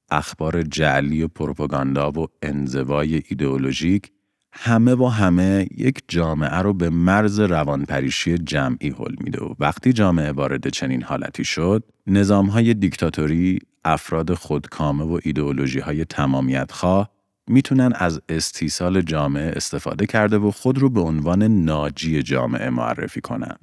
اخبار 0.09 0.61
جعلی 0.61 1.23
و 1.23 1.27
پروپاگاندا 1.27 2.11
و 2.11 2.27
انزوای 2.41 3.21
ایدئولوژیک 3.29 4.11
همه 4.53 4.95
با 4.95 5.09
همه 5.09 5.67
یک 5.77 6.01
جامعه 6.07 6.57
رو 6.57 6.73
به 6.73 6.89
مرز 6.89 7.39
روانپریشی 7.39 8.37
جمعی 8.37 8.89
حل 8.89 9.15
میده 9.19 9.43
و 9.43 9.53
وقتی 9.59 9.93
جامعه 9.93 10.31
وارد 10.31 10.69
چنین 10.69 11.03
حالتی 11.03 11.43
شد 11.43 11.83
نظام 12.07 12.47
های 12.47 12.73
دیکتاتوری 12.73 13.59
افراد 13.83 14.33
خودکامه 14.33 15.03
و 15.03 15.19
ایدئولوژی 15.23 15.79
های 15.79 16.05
تمامیت 16.05 16.71
خواه 16.71 17.09
می‌تونن 17.47 17.91
از 17.95 18.21
استیصال 18.29 19.01
جامعه 19.01 19.53
استفاده 19.55 20.05
کرده 20.05 20.37
و 20.37 20.51
خود 20.51 20.77
رو 20.77 20.89
به 20.89 21.01
عنوان 21.01 21.43
ناجی 21.43 22.23
جامعه 22.23 22.69
معرفی 22.69 23.21
کنن. 23.21 23.57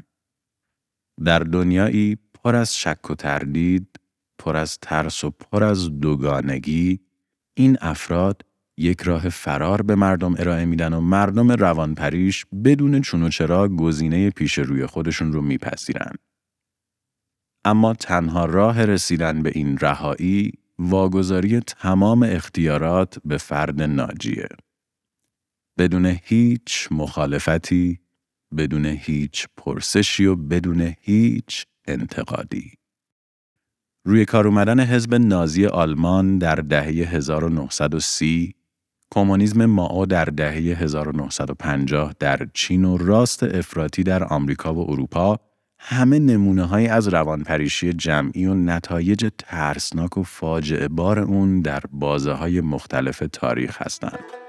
در 1.25 1.39
دنیایی 1.39 2.19
پر 2.35 2.57
از 2.57 2.77
شک 2.77 3.11
و 3.11 3.15
تردید، 3.15 4.01
پر 4.39 4.57
از 4.57 4.79
ترس 4.79 5.25
و 5.25 5.31
پر 5.31 5.65
از 5.65 6.01
دوگانگی، 6.01 7.01
این 7.55 7.79
افراد 7.81 8.45
یک 8.79 9.03
راه 9.03 9.29
فرار 9.29 9.83
به 9.83 9.95
مردم 9.95 10.35
ارائه 10.39 10.65
میدن 10.65 10.93
و 10.93 11.01
مردم 11.01 11.53
روانپریش 11.53 12.47
بدون 12.65 13.01
چون 13.01 13.23
و 13.23 13.29
چرا 13.29 13.69
گزینه 13.69 14.31
پیش 14.31 14.59
روی 14.59 14.87
خودشون 14.87 15.33
رو 15.33 15.43
میپذیرن. 15.43 16.13
اما 17.65 17.95
تنها 17.95 18.45
راه 18.45 18.85
رسیدن 18.85 19.43
به 19.43 19.53
این 19.55 19.79
رهایی 19.79 20.53
واگذاری 20.79 21.61
تمام 21.61 22.23
اختیارات 22.23 23.19
به 23.25 23.37
فرد 23.37 23.83
ناجیه. 23.83 24.49
بدون 25.79 26.07
هیچ 26.23 26.89
مخالفتی، 26.91 28.01
بدون 28.57 28.87
هیچ 28.87 29.47
پرسشی 29.57 30.27
و 30.27 30.37
بدون 30.37 30.95
هیچ 31.01 31.67
انتقادی. 31.89 32.73
روی 34.05 34.25
کار 34.25 34.47
اومدن 34.47 34.81
حزب 34.81 35.15
نازی 35.15 35.67
آلمان 35.67 36.39
در 36.39 36.55
دهه 36.55 36.87
1930 36.87 38.58
کمونیسم 39.11 39.67
ماو 39.67 40.07
در 40.07 40.25
دهه 40.25 40.55
1950 40.55 42.13
در 42.21 42.47
چین 42.55 42.85
و 42.85 42.97
راست 42.97 43.43
افراطی 43.43 44.03
در 44.03 44.25
آمریکا 44.25 44.75
و 44.75 44.91
اروپا 44.91 45.39
همه 45.79 46.19
نمونه 46.19 46.65
های 46.65 46.87
از 46.87 47.09
روانپریشی 47.09 47.93
جمعی 47.93 48.47
و 48.47 48.55
نتایج 48.55 49.29
ترسناک 49.39 50.19
و 50.19 50.23
فاجعه 50.23 50.89
بار 50.89 51.19
اون 51.19 51.61
در 51.61 51.81
بازه 51.93 52.33
های 52.33 52.61
مختلف 52.61 53.23
تاریخ 53.33 53.83
هستند. 53.83 54.48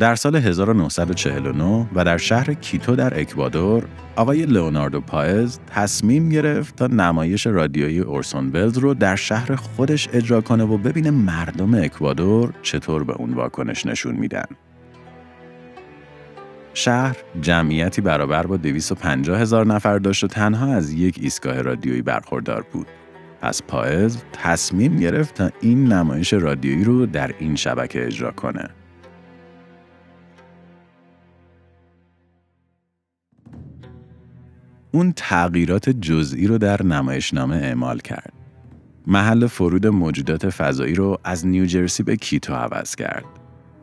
در 0.00 0.14
سال 0.14 0.36
1949 0.36 1.86
و 1.94 2.04
در 2.04 2.16
شهر 2.16 2.54
کیتو 2.54 2.96
در 2.96 3.20
اکوادور 3.20 3.84
آقای 4.16 4.46
لئوناردو 4.46 5.00
پایز 5.00 5.60
تصمیم 5.66 6.28
گرفت 6.28 6.76
تا 6.76 6.86
نمایش 6.86 7.46
رادیویی 7.46 8.00
اورسون 8.00 8.50
ولز 8.50 8.78
رو 8.78 8.94
در 8.94 9.16
شهر 9.16 9.54
خودش 9.54 10.08
اجرا 10.12 10.40
کنه 10.40 10.64
و 10.64 10.78
ببینه 10.78 11.10
مردم 11.10 11.74
اکوادور 11.74 12.52
چطور 12.62 13.04
به 13.04 13.12
اون 13.12 13.34
واکنش 13.34 13.86
نشون 13.86 14.14
میدن. 14.14 14.46
شهر 16.74 17.16
جمعیتی 17.40 18.00
برابر 18.00 18.46
با 18.46 18.56
250 18.56 19.40
هزار 19.40 19.66
نفر 19.66 19.98
داشت 19.98 20.24
و 20.24 20.26
تنها 20.26 20.74
از 20.74 20.92
یک 20.92 21.18
ایستگاه 21.20 21.62
رادیویی 21.62 22.02
برخوردار 22.02 22.64
بود. 22.72 22.86
پس 23.40 23.62
پایز 23.62 24.22
تصمیم 24.32 24.96
گرفت 24.96 25.34
تا 25.34 25.50
این 25.60 25.92
نمایش 25.92 26.32
رادیویی 26.32 26.84
رو 26.84 27.06
در 27.06 27.34
این 27.38 27.56
شبکه 27.56 28.06
اجرا 28.06 28.30
کنه. 28.30 28.79
اون 34.92 35.12
تغییرات 35.16 35.90
جزئی 35.90 36.46
رو 36.46 36.58
در 36.58 36.82
نمایشنامه 36.82 37.56
اعمال 37.56 37.98
کرد. 37.98 38.32
محل 39.06 39.46
فرود 39.46 39.86
موجودات 39.86 40.50
فضایی 40.50 40.94
رو 40.94 41.18
از 41.24 41.46
نیوجرسی 41.46 42.02
به 42.02 42.16
کیتو 42.16 42.54
عوض 42.54 42.94
کرد. 42.94 43.24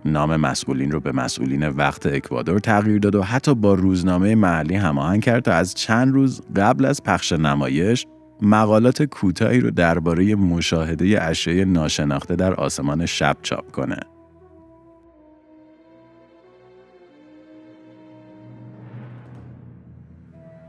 نام 0.05 0.35
مسئولین 0.35 0.91
رو 0.91 0.99
به 0.99 1.11
مسئولین 1.11 1.67
وقت 1.67 2.05
اکوادور 2.05 2.59
تغییر 2.59 2.99
داد 2.99 3.15
و 3.15 3.23
حتی 3.23 3.55
با 3.55 3.73
روزنامه 3.73 4.35
محلی 4.35 4.75
هماهنگ 4.75 5.23
کرد 5.23 5.43
تا 5.43 5.53
از 5.53 5.73
چند 5.73 6.13
روز 6.13 6.41
قبل 6.55 6.85
از 6.85 7.03
پخش 7.03 7.31
نمایش 7.31 8.05
مقالات 8.41 9.03
کوتاهی 9.03 9.59
رو 9.59 9.71
درباره 9.71 10.35
مشاهده 10.35 11.23
اشیاء 11.23 11.65
ناشناخته 11.65 12.35
در 12.35 12.53
آسمان 12.53 13.05
شب 13.05 13.37
چاپ 13.41 13.71
کنه. 13.71 13.99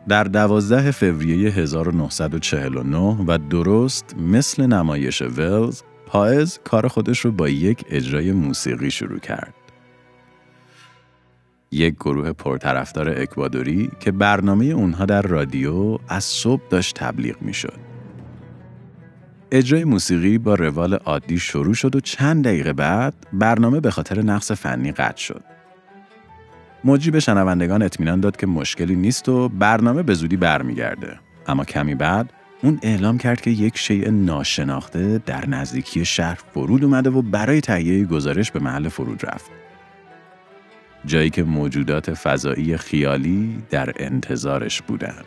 در 0.08 0.24
12 0.24 0.90
فوریه 0.90 1.50
1949 1.50 3.16
و 3.26 3.38
درست 3.50 4.14
مثل 4.18 4.66
نمایش 4.66 5.22
ولز، 5.22 5.82
پایز 6.06 6.60
کار 6.64 6.88
خودش 6.88 7.20
رو 7.20 7.32
با 7.32 7.48
یک 7.48 7.84
اجرای 7.90 8.32
موسیقی 8.32 8.90
شروع 8.90 9.18
کرد. 9.18 9.54
یک 11.72 11.94
گروه 11.94 12.32
پرطرفدار 12.32 13.20
اکوادوری 13.20 13.90
که 14.00 14.12
برنامه 14.12 14.64
اونها 14.64 15.04
در 15.04 15.22
رادیو 15.22 15.98
از 16.08 16.24
صبح 16.24 16.62
داشت 16.70 16.94
تبلیغ 16.98 17.42
می 17.42 17.54
شد. 17.54 17.78
اجرای 19.50 19.84
موسیقی 19.84 20.38
با 20.38 20.54
روال 20.54 20.94
عادی 20.94 21.38
شروع 21.38 21.74
شد 21.74 21.96
و 21.96 22.00
چند 22.00 22.44
دقیقه 22.44 22.72
بعد 22.72 23.14
برنامه 23.32 23.80
به 23.80 23.90
خاطر 23.90 24.22
نقص 24.22 24.52
فنی 24.52 24.92
قطع 24.92 25.20
شد. 25.22 25.57
مجری 26.84 27.10
به 27.10 27.20
شنوندگان 27.20 27.82
اطمینان 27.82 28.20
داد 28.20 28.36
که 28.36 28.46
مشکلی 28.46 28.96
نیست 28.96 29.28
و 29.28 29.48
برنامه 29.48 30.02
به 30.02 30.14
زودی 30.14 30.36
برمیگرده. 30.36 31.18
اما 31.46 31.64
کمی 31.64 31.94
بعد 31.94 32.32
اون 32.62 32.78
اعلام 32.82 33.18
کرد 33.18 33.40
که 33.40 33.50
یک 33.50 33.78
شیء 33.78 34.10
ناشناخته 34.10 35.18
در 35.26 35.48
نزدیکی 35.48 36.04
شهر 36.04 36.38
فرود 36.54 36.84
اومده 36.84 37.10
و 37.10 37.22
برای 37.22 37.60
تهیه 37.60 38.04
گزارش 38.04 38.50
به 38.50 38.60
محل 38.60 38.88
فرود 38.88 39.26
رفت. 39.26 39.50
جایی 41.06 41.30
که 41.30 41.42
موجودات 41.42 42.14
فضایی 42.14 42.76
خیالی 42.76 43.62
در 43.70 43.92
انتظارش 43.96 44.82
بودند. 44.82 45.24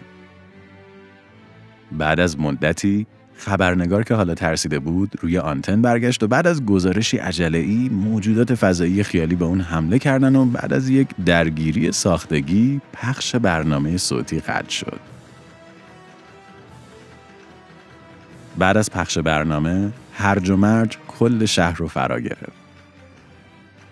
بعد 1.92 2.20
از 2.20 2.40
مدتی 2.40 3.08
خبرنگار 3.42 4.04
که 4.04 4.14
حالا 4.14 4.36
ترسیده 4.36 4.80
بود 4.80 5.12
روی 5.22 5.38
آنتن 5.38 5.82
برگشت 5.82 6.24
و 6.24 6.28
بعد 6.28 6.48
از 6.48 6.66
گزارشی 6.66 7.20
ای 7.20 7.90
موجودات 7.90 8.56
فضایی 8.56 9.04
خیالی 9.04 9.36
به 9.36 9.46
اون 9.46 9.62
حمله 9.62 10.00
کردن 10.00 10.36
و 10.36 10.46
بعد 10.46 10.74
از 10.74 10.90
یک 10.90 11.08
درگیری 11.26 11.92
ساختگی 11.92 12.82
پخش 12.94 13.36
برنامه 13.36 13.98
صوتی 13.98 14.40
قطع 14.40 14.70
شد. 14.70 15.00
بعد 18.58 18.78
از 18.78 18.92
پخش 18.92 19.18
برنامه 19.18 19.92
هرج 20.14 20.50
و 20.50 20.58
مرج 20.58 20.98
کل 21.08 21.46
شهر 21.46 21.78
رو 21.78 21.88
فرا 21.88 22.20
گرفت. 22.20 22.62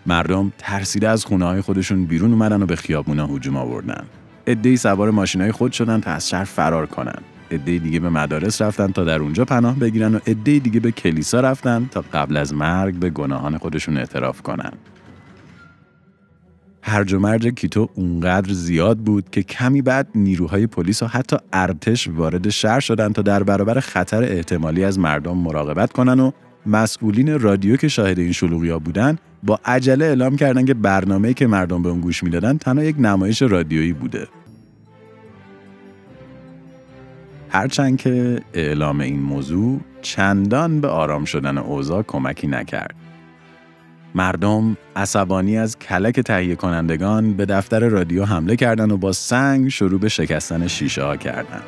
مردم 0.05 0.53
ترسیده 0.57 1.09
از 1.09 1.25
خونه 1.25 1.45
های 1.45 1.61
خودشون 1.61 2.05
بیرون 2.05 2.31
اومدن 2.31 2.63
و 2.63 2.65
به 2.65 2.75
خیابونا 2.75 3.27
هجوم 3.27 3.57
آوردن. 3.57 4.03
عده‌ای 4.47 4.77
سوار 4.77 5.11
ماشینای 5.11 5.51
خود 5.51 5.71
شدن 5.71 6.01
تا 6.01 6.11
از 6.11 6.29
شهر 6.29 6.43
فرار 6.43 6.85
کنن. 6.85 7.21
عده 7.51 7.77
دیگه 7.77 7.99
به 7.99 8.09
مدارس 8.09 8.61
رفتن 8.61 8.87
تا 8.87 9.03
در 9.03 9.19
اونجا 9.19 9.45
پناه 9.45 9.79
بگیرن 9.79 10.15
و 10.15 10.19
عده 10.27 10.59
دیگه 10.59 10.79
به 10.79 10.91
کلیسا 10.91 11.39
رفتن 11.39 11.89
تا 11.91 12.03
قبل 12.13 12.37
از 12.37 12.53
مرگ 12.53 12.95
به 12.95 13.09
گناهان 13.09 13.57
خودشون 13.57 13.97
اعتراف 13.97 14.41
کنن. 14.41 14.71
هرج 16.81 17.13
و 17.13 17.19
مرج 17.19 17.47
کیتو 17.47 17.89
اونقدر 17.95 18.53
زیاد 18.53 18.97
بود 18.97 19.29
که 19.29 19.43
کمی 19.43 19.81
بعد 19.81 20.07
نیروهای 20.15 20.67
پلیس 20.67 21.03
و 21.03 21.07
حتی 21.07 21.37
ارتش 21.53 22.07
وارد 22.07 22.49
شهر 22.49 22.79
شدن 22.79 23.13
تا 23.13 23.21
در 23.21 23.43
برابر 23.43 23.79
خطر 23.79 24.23
احتمالی 24.23 24.83
از 24.83 24.99
مردم 24.99 25.37
مراقبت 25.37 25.93
کنن 25.93 26.19
و 26.19 26.31
مسئولین 26.65 27.39
رادیو 27.39 27.75
که 27.75 27.87
شاهد 27.87 28.19
این 28.19 28.31
شلوغی 28.31 28.69
ها 28.69 28.79
بودن 28.79 29.17
با 29.43 29.59
عجله 29.65 30.05
اعلام 30.05 30.35
کردن 30.35 30.65
که 30.65 30.73
برنامه‌ای 30.73 31.33
که 31.33 31.47
مردم 31.47 31.81
به 31.83 31.89
اون 31.89 32.01
گوش 32.01 32.23
می‌دادن 32.23 32.57
تنها 32.57 32.83
یک 32.83 32.95
نمایش 32.99 33.41
رادیویی 33.41 33.93
بوده. 33.93 34.27
هرچند 37.49 37.97
که 37.97 38.41
اعلام 38.53 38.99
این 38.99 39.19
موضوع 39.19 39.79
چندان 40.01 40.81
به 40.81 40.87
آرام 40.87 41.25
شدن 41.25 41.57
اوضاع 41.57 42.03
کمکی 42.03 42.47
نکرد. 42.47 42.95
مردم 44.15 44.77
عصبانی 44.95 45.57
از 45.57 45.79
کلک 45.79 46.19
تهیه 46.19 46.55
کنندگان 46.55 47.33
به 47.33 47.45
دفتر 47.45 47.79
رادیو 47.79 48.25
حمله 48.25 48.55
کردند 48.55 48.91
و 48.91 48.97
با 48.97 49.11
سنگ 49.11 49.69
شروع 49.69 49.99
به 49.99 50.09
شکستن 50.09 50.67
شیشه 50.67 51.03
ها 51.03 51.17
کردند. 51.17 51.63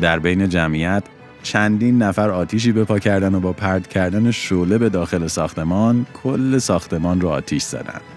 در 0.00 0.18
بین 0.18 0.48
جمعیت 0.48 1.02
چندین 1.42 2.02
نفر 2.02 2.30
آتیشی 2.30 2.72
بپا 2.72 2.98
کردن 2.98 3.34
و 3.34 3.40
با 3.40 3.52
پرد 3.52 3.88
کردن 3.88 4.30
شعله 4.30 4.78
به 4.78 4.88
داخل 4.88 5.26
ساختمان 5.26 6.06
کل 6.22 6.58
ساختمان 6.58 7.20
رو 7.20 7.28
آتیش 7.28 7.62
زدند. 7.62 8.15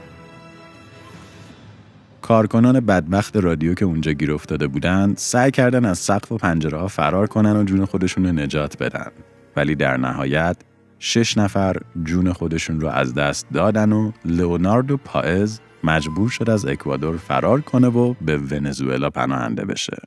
کارکنان 2.21 2.79
بدبخت 2.79 3.37
رادیو 3.37 3.73
که 3.73 3.85
اونجا 3.85 4.11
گیر 4.11 4.31
افتاده 4.31 4.67
بودند 4.67 5.17
سعی 5.17 5.51
کردن 5.51 5.85
از 5.85 5.99
سقف 5.99 6.31
و 6.31 6.37
پنجره 6.37 6.77
ها 6.77 6.87
فرار 6.87 7.27
کنن 7.27 7.55
و 7.55 7.63
جون 7.63 7.85
خودشون 7.85 8.25
رو 8.25 8.31
نجات 8.31 8.83
بدن 8.83 9.11
ولی 9.55 9.75
در 9.75 9.97
نهایت 9.97 10.57
شش 10.99 11.37
نفر 11.37 11.75
جون 12.03 12.33
خودشون 12.33 12.79
رو 12.79 12.87
از 12.87 13.13
دست 13.13 13.47
دادن 13.53 13.91
و 13.91 14.11
لئوناردو 14.25 14.97
پائز 14.97 15.59
مجبور 15.83 16.29
شد 16.29 16.49
از 16.49 16.65
اکوادور 16.65 17.17
فرار 17.17 17.61
کنه 17.61 17.87
و 17.87 18.13
به 18.21 18.37
ونزوئلا 18.37 19.09
پناهنده 19.09 19.65
بشه. 19.65 19.97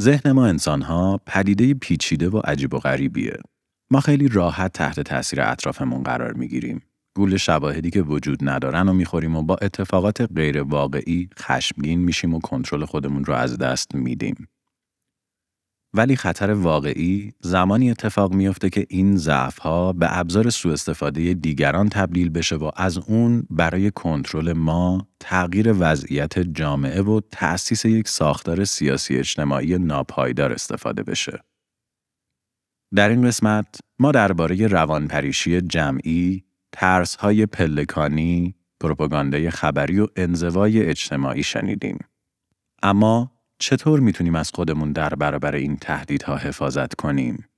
ذهن 0.00 0.32
ما 0.32 0.46
انسان 0.46 0.82
ها 0.82 1.20
پدیده 1.26 1.74
پیچیده 1.74 2.28
و 2.28 2.38
عجیب 2.44 2.74
و 2.74 2.78
غریبیه. 2.78 3.36
ما 3.90 4.00
خیلی 4.00 4.28
راحت 4.28 4.72
تحت 4.72 5.00
تاثیر 5.00 5.40
اطرافمون 5.40 6.02
قرار 6.02 6.32
می‌گیریم. 6.32 6.82
گول 7.16 7.36
شواهدی 7.36 7.90
که 7.90 8.02
وجود 8.02 8.38
ندارن 8.48 8.88
و 8.88 8.92
می‌خوریم 8.92 9.36
و 9.36 9.42
با 9.42 9.56
اتفاقات 9.62 10.20
غیر 10.36 10.62
واقعی 10.62 11.28
خشمگین 11.38 12.00
میشیم 12.00 12.34
و 12.34 12.40
کنترل 12.40 12.84
خودمون 12.84 13.24
رو 13.24 13.34
از 13.34 13.58
دست 13.58 13.94
میدیم. 13.94 14.48
ولی 15.96 16.16
خطر 16.16 16.50
واقعی 16.50 17.32
زمانی 17.40 17.90
اتفاق 17.90 18.32
میافته 18.32 18.70
که 18.70 18.86
این 18.88 19.16
ضعف 19.16 19.58
ها 19.58 19.92
به 19.92 20.18
ابزار 20.18 20.50
سوء 20.50 20.72
استفاده 20.72 21.34
دیگران 21.34 21.88
تبدیل 21.88 22.30
بشه 22.30 22.56
و 22.56 22.70
از 22.76 22.98
اون 22.98 23.46
برای 23.50 23.90
کنترل 23.90 24.52
ما 24.52 25.08
تغییر 25.20 25.74
وضعیت 25.78 26.38
جامعه 26.38 27.02
و 27.02 27.20
تأسیس 27.30 27.84
یک 27.84 28.08
ساختار 28.08 28.64
سیاسی 28.64 29.16
اجتماعی 29.16 29.78
ناپایدار 29.78 30.52
استفاده 30.52 31.02
بشه. 31.02 31.44
در 32.94 33.08
این 33.08 33.26
قسمت 33.26 33.78
ما 33.98 34.12
درباره 34.12 34.66
روانپریشی 34.66 35.60
جمعی، 35.60 36.44
ترس 36.76 37.16
های 37.16 37.46
پلکانی، 37.46 38.54
پروپاگاندای 38.80 39.50
خبری 39.50 40.00
و 40.00 40.06
انزوای 40.16 40.82
اجتماعی 40.82 41.42
شنیدیم. 41.42 41.98
اما 42.82 43.32
چطور 43.58 44.00
می‌تونیم 44.00 44.34
از 44.34 44.50
خودمون 44.54 44.92
در 44.92 45.08
برابر 45.08 45.54
این 45.54 45.76
تهدیدها 45.76 46.36
حفاظت 46.36 46.94
کنیم؟ 46.94 47.48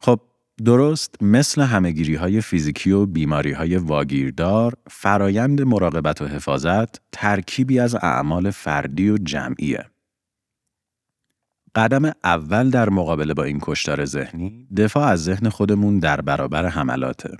خب 0.00 0.20
درست 0.64 1.22
مثل 1.22 1.62
همهگیری 1.62 2.14
های 2.14 2.40
فیزیکی 2.40 2.90
و 2.90 3.06
بیماری 3.06 3.52
های 3.52 3.76
واگیردار، 3.76 4.74
فرایند 4.90 5.62
مراقبت 5.62 6.22
و 6.22 6.26
حفاظت 6.26 7.00
ترکیبی 7.12 7.78
از 7.78 7.94
اعمال 7.94 8.50
فردی 8.50 9.10
و 9.10 9.18
جمعیه. 9.18 9.84
قدم 11.74 12.12
اول 12.24 12.70
در 12.70 12.90
مقابله 12.90 13.34
با 13.34 13.44
این 13.44 13.58
کشتار 13.62 14.04
ذهنی، 14.04 14.68
دفاع 14.76 15.08
از 15.08 15.24
ذهن 15.24 15.48
خودمون 15.48 15.98
در 15.98 16.20
برابر 16.20 16.66
حملاته. 16.66 17.36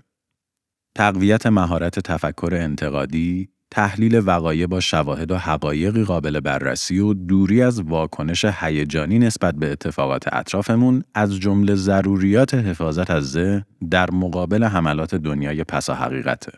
تقویت 0.95 1.47
مهارت 1.47 2.01
تفکر 2.01 2.51
انتقادی، 2.53 3.49
تحلیل 3.71 4.23
وقایع 4.27 4.67
با 4.67 4.81
شواهد 4.81 5.31
و 5.31 5.37
حقایقی 5.37 6.05
قابل 6.05 6.41
بررسی 6.41 6.99
و 6.99 7.15
دوری 7.15 7.63
از 7.63 7.81
واکنش 7.81 8.45
هیجانی 8.45 9.19
نسبت 9.19 9.55
به 9.55 9.73
اتفاقات 9.73 10.35
اطرافمون 10.35 11.03
از 11.15 11.37
جمله 11.37 11.75
ضروریات 11.75 12.55
حفاظت 12.55 13.11
از 13.11 13.31
ذهن 13.31 13.65
در 13.91 14.11
مقابل 14.11 14.65
حملات 14.65 15.15
دنیای 15.15 15.65
پسا 15.65 15.95
حقیقته. 15.95 16.53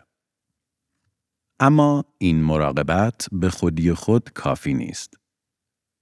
اما 1.59 2.05
این 2.17 2.41
مراقبت 2.41 3.27
به 3.31 3.49
خودی 3.49 3.93
خود 3.93 4.29
کافی 4.33 4.73
نیست. 4.73 5.13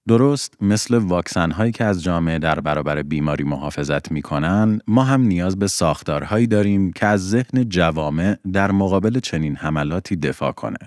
درست 0.07 0.53
مثل 0.61 0.95
واکسن 0.95 1.51
هایی 1.51 1.71
که 1.71 1.83
از 1.83 2.03
جامعه 2.03 2.39
در 2.39 2.59
برابر 2.59 3.01
بیماری 3.01 3.43
محافظت 3.43 4.11
می‌کنن، 4.11 4.79
ما 4.87 5.03
هم 5.03 5.21
نیاز 5.21 5.59
به 5.59 5.67
ساختارهایی 5.67 6.47
داریم 6.47 6.91
که 6.93 7.05
از 7.05 7.29
ذهن 7.29 7.69
جوامع 7.69 8.37
در 8.53 8.71
مقابل 8.71 9.19
چنین 9.19 9.55
حملاتی 9.55 10.15
دفاع 10.15 10.51
کنه. 10.51 10.77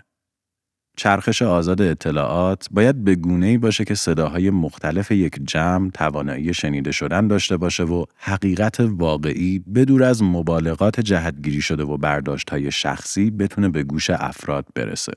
چرخش 0.97 1.43
آزاد 1.43 1.83
اطلاعات 1.83 2.66
باید 2.71 3.05
به 3.05 3.14
گونه‌ای 3.14 3.59
باشه 3.59 3.85
که 3.85 3.95
صداهای 3.95 4.51
مختلف 4.51 5.11
یک 5.11 5.41
جمع 5.45 5.91
توانایی 5.91 6.55
شنیده 6.55 6.93
شدن 6.93 7.29
داشته 7.29 7.57
باشه 7.57 7.85
و 7.85 8.05
حقیقت 8.16 8.81
واقعی 8.81 9.59
بدور 9.59 10.03
از 10.03 10.23
مبالغات 10.23 11.01
جهتگیری 11.01 11.61
شده 11.61 11.83
و 11.83 11.97
برداشتهای 11.97 12.71
شخصی 12.71 13.31
بتونه 13.31 13.69
به 13.69 13.83
گوش 13.83 14.11
افراد 14.11 14.66
برسه. 14.75 15.12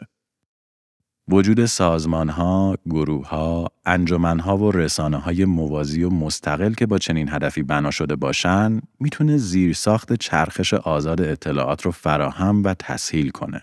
وجود 1.32 1.66
سازمانها، 1.66 2.78
گروهها، 2.90 3.68
انجمنها 3.86 4.58
و 4.58 4.72
رسانه 4.72 5.18
های 5.18 5.46
موازی 5.46 6.04
و 6.04 6.10
مستقل 6.10 6.74
که 6.74 6.86
با 6.86 6.98
چنین 6.98 7.30
هدفی 7.30 7.64
بنا 7.64 7.92
شده 7.92 8.16
باشن 8.16 8.82
می‌تونه 9.00 9.38
زیرساخت 9.38 10.14
چرخش 10.14 10.74
آزاد 10.74 11.22
اطلاعات 11.22 11.82
رو 11.82 11.92
فراهم 11.92 12.64
و 12.64 12.74
تسهیل 12.74 13.30
کنه. 13.30 13.62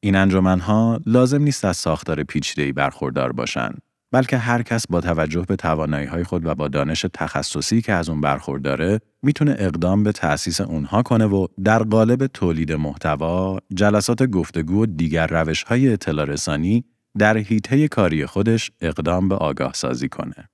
این 0.00 0.16
انجمنها 0.16 1.00
لازم 1.06 1.42
نیست 1.42 1.64
از 1.64 1.76
ساختار 1.76 2.22
پیچیده‌ای 2.22 2.72
برخوردار 2.72 3.32
باشند 3.32 3.82
بلکه 4.12 4.38
هر 4.38 4.62
کس 4.62 4.86
با 4.86 5.00
توجه 5.00 5.44
به 5.48 5.56
توانایی 5.56 6.24
خود 6.24 6.46
و 6.46 6.54
با 6.54 6.68
دانش 6.68 7.06
تخصصی 7.14 7.82
که 7.82 7.92
از 7.92 8.08
اون 8.08 8.20
برخورداره 8.20 9.00
می‌تونه 9.22 9.56
اقدام 9.58 10.02
به 10.02 10.12
تأسیس 10.12 10.60
اونها 10.60 11.02
کنه 11.02 11.26
و 11.26 11.46
در 11.64 11.82
قالب 11.82 12.26
تولید 12.26 12.72
محتوا، 12.72 13.58
جلسات 13.74 14.22
گفتگو 14.22 14.82
و 14.82 14.86
دیگر 14.86 15.26
روش 15.26 15.62
های 15.62 15.92
اطلاع 15.92 16.24
رسانی 16.24 16.84
در 17.18 17.36
حیطه 17.38 17.88
کاری 17.88 18.26
خودش 18.26 18.70
اقدام 18.80 19.28
به 19.28 19.34
آگاه 19.34 19.72
سازی 19.72 20.08
کنه. 20.08 20.48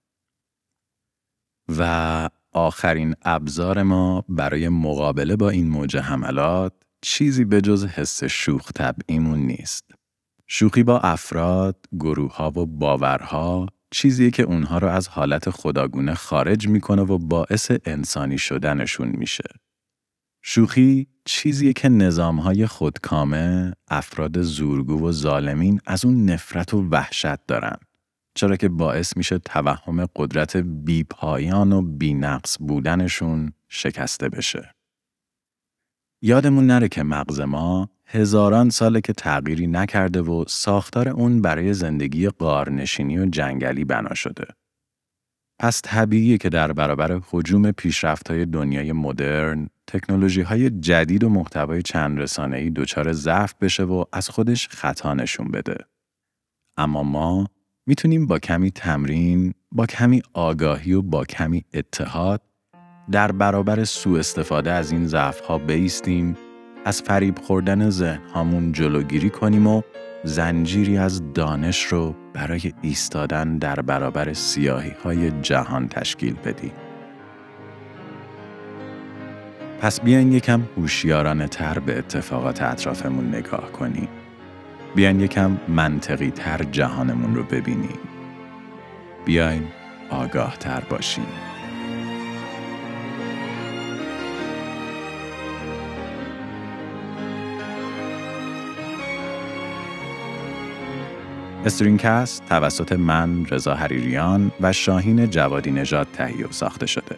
و 1.79 2.31
آخرین 2.53 3.15
ابزار 3.23 3.83
ما 3.83 4.25
برای 4.29 4.69
مقابله 4.69 5.37
با 5.37 5.51
این 5.51 5.69
موج 5.69 5.97
حملات 5.97 6.73
چیزی 7.03 7.45
به 7.45 7.61
جز 7.61 7.85
حس 7.85 8.25
شوخ 8.25 8.73
طبعیمون 8.73 9.39
نیست. 9.39 9.94
شوخی 10.47 10.83
با 10.83 11.01
افراد، 11.01 11.87
گروه 11.93 12.37
ها 12.37 12.51
و 12.51 12.67
باورها 12.67 13.67
چیزیه 13.91 14.31
که 14.31 14.43
اونها 14.43 14.79
رو 14.79 14.89
از 14.89 15.09
حالت 15.09 15.51
خداگونه 15.51 16.15
خارج 16.15 16.69
می‌کنه 16.69 17.03
و 17.03 17.19
باعث 17.19 17.71
انسانی 17.85 18.39
شدنشون 18.39 19.09
میشه. 19.09 19.45
شوخی 20.43 21.07
چیزیه 21.25 21.73
که 21.73 21.89
نظامهای 21.89 22.67
خودکامه، 22.67 23.73
افراد 23.89 24.43
زورگو 24.43 25.09
و 25.09 25.13
ظالمین 25.13 25.81
از 25.87 26.05
اون 26.05 26.31
نفرت 26.31 26.75
و 26.75 26.89
وحشت 26.89 27.47
دارن. 27.47 27.77
چرا 28.35 28.57
که 28.57 28.69
باعث 28.69 29.17
میشه 29.17 29.39
توهم 29.39 30.07
قدرت 30.17 30.57
بیپایان 30.57 31.73
و 31.73 31.83
بینقص 31.83 32.57
بودنشون 32.61 33.53
شکسته 33.69 34.29
بشه. 34.29 34.75
یادمون 36.23 36.67
نره 36.67 36.89
که 36.89 37.03
مغز 37.03 37.41
ما 37.41 37.91
هزاران 38.07 38.71
ساله 38.71 39.01
که 39.01 39.13
تغییری 39.13 39.67
نکرده 39.67 40.21
و 40.21 40.45
ساختار 40.49 41.09
اون 41.09 41.43
برای 41.43 41.75
زندگی 41.75 42.29
قارنشینی 42.29 43.19
و 43.19 43.27
جنگلی 43.27 43.85
بنا 43.85 44.15
شده. 44.15 44.45
پس 45.59 45.81
طبیعیه 45.85 46.39
که 46.39 46.49
در 46.49 46.73
برابر 46.73 47.21
حجوم 47.31 47.73
های 48.29 48.47
دنیای 48.47 48.93
مدرن، 48.93 49.69
تکنولوژی 49.87 50.41
های 50.41 50.71
جدید 50.71 51.25
و 51.25 51.29
محتوای 51.29 51.83
چند 51.83 52.21
رسانه‌ای 52.21 52.71
دچار 52.71 53.13
ضعف 53.13 53.55
بشه 53.61 53.83
و 53.83 54.05
از 54.13 54.29
خودش 54.29 54.69
خطا 54.69 55.15
نشون 55.15 55.49
بده. 55.49 55.77
اما 56.77 57.03
ما 57.03 57.47
می‌تونیم 57.87 58.27
با 58.27 58.39
کمی 58.39 58.71
تمرین، 58.71 59.55
با 59.73 59.87
کمی 59.87 60.23
آگاهی 60.33 60.93
و 60.93 61.03
با 61.03 61.25
کمی 61.25 61.65
اتحاد 61.75 62.43
در 63.11 63.33
برابر 63.33 63.85
سوء 63.85 64.19
استفاده 64.19 64.73
از 64.73 64.93
این 64.93 65.07
ضعف 65.07 65.41
ها 65.41 65.59
بیستیم 65.59 66.37
از 66.85 67.03
فریب 67.03 67.39
خوردن 67.39 67.91
ذهن 67.91 68.21
هامون 68.35 68.73
جلوگیری 68.73 69.31
کنیم 69.31 69.67
و 69.67 69.83
زنجیری 70.25 70.99
از 70.99 71.33
دانش 71.33 71.85
رو 71.85 72.15
برای 72.35 72.73
ایستادن 72.83 73.59
در 73.59 73.81
برابر 73.81 74.33
سیاهی 74.33 74.93
های 75.05 75.31
جهان 75.31 75.89
تشکیل 75.89 76.35
بدیم. 76.35 76.73
پس 79.81 80.01
بیاین 80.01 80.33
یکم 80.33 80.63
هوشیارانه 80.77 81.49
تر 81.49 81.79
به 81.79 81.99
اتفاقات 81.99 82.63
اطرافمون 82.63 83.29
نگاه 83.29 83.73
کنیم. 83.73 84.09
بیاین 84.95 85.21
یکم 85.21 85.57
منطقی 85.69 86.31
تر 86.31 86.63
جهانمون 86.63 87.35
رو 87.35 87.43
ببینیم. 87.43 87.99
بیاین 89.25 89.67
آگاه 90.11 90.57
تر 90.57 90.81
باشیم. 90.91 91.54
StringCast 101.65 102.45
توسط 102.49 102.93
من 102.93 103.47
رضا 103.47 103.75
حریریان 103.75 104.53
و 104.61 104.73
شاهین 104.73 105.31
جوادی 105.31 105.71
نژاد 105.71 106.07
تهیه 106.13 106.47
و 106.47 106.53
ساخته 106.53 106.87
شده. 106.87 107.17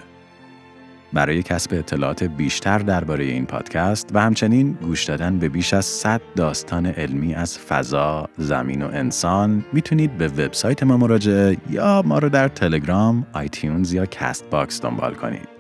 برای 1.12 1.42
کسب 1.42 1.74
اطلاعات 1.74 2.24
بیشتر 2.24 2.78
درباره 2.78 3.24
این 3.24 3.46
پادکست 3.46 4.10
و 4.14 4.20
همچنین 4.20 4.72
گوش 4.72 5.04
دادن 5.04 5.38
به 5.38 5.48
بیش 5.48 5.74
از 5.74 5.84
100 5.84 6.20
داستان 6.36 6.86
علمی 6.86 7.34
از 7.34 7.58
فضا، 7.58 8.28
زمین 8.38 8.82
و 8.82 8.88
انسان 8.92 9.64
می‌تونید 9.72 10.18
به 10.18 10.28
وبسایت 10.28 10.82
ما 10.82 10.96
مراجعه 10.96 11.56
یا 11.70 12.02
ما 12.06 12.18
رو 12.18 12.28
در 12.28 12.48
تلگرام، 12.48 13.26
iTunes 13.32 13.92
یا 13.92 14.06
Castbox 14.06 14.80
دنبال 14.80 15.14
کنید. 15.14 15.55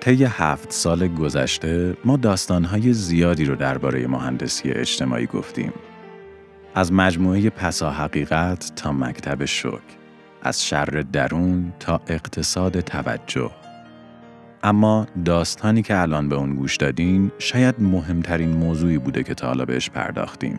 طی 0.00 0.24
هفت 0.24 0.72
سال 0.72 1.08
گذشته 1.08 1.96
ما 2.04 2.16
داستانهای 2.16 2.92
زیادی 2.92 3.44
رو 3.44 3.56
درباره 3.56 4.06
مهندسی 4.06 4.70
اجتماعی 4.70 5.26
گفتیم. 5.26 5.72
از 6.74 6.92
مجموعه 6.92 7.50
پسا 7.50 7.90
حقیقت 7.90 8.72
تا 8.76 8.92
مکتب 8.92 9.44
شک. 9.44 9.80
از 10.42 10.66
شر 10.66 11.04
درون 11.12 11.72
تا 11.80 12.00
اقتصاد 12.06 12.80
توجه. 12.80 13.50
اما 14.62 15.06
داستانی 15.24 15.82
که 15.82 16.00
الان 16.00 16.28
به 16.28 16.36
اون 16.36 16.54
گوش 16.54 16.76
دادین 16.76 17.30
شاید 17.38 17.74
مهمترین 17.78 18.50
موضوعی 18.50 18.98
بوده 18.98 19.22
که 19.22 19.34
تا 19.34 19.46
حالا 19.46 19.64
بهش 19.64 19.90
پرداختیم. 19.90 20.58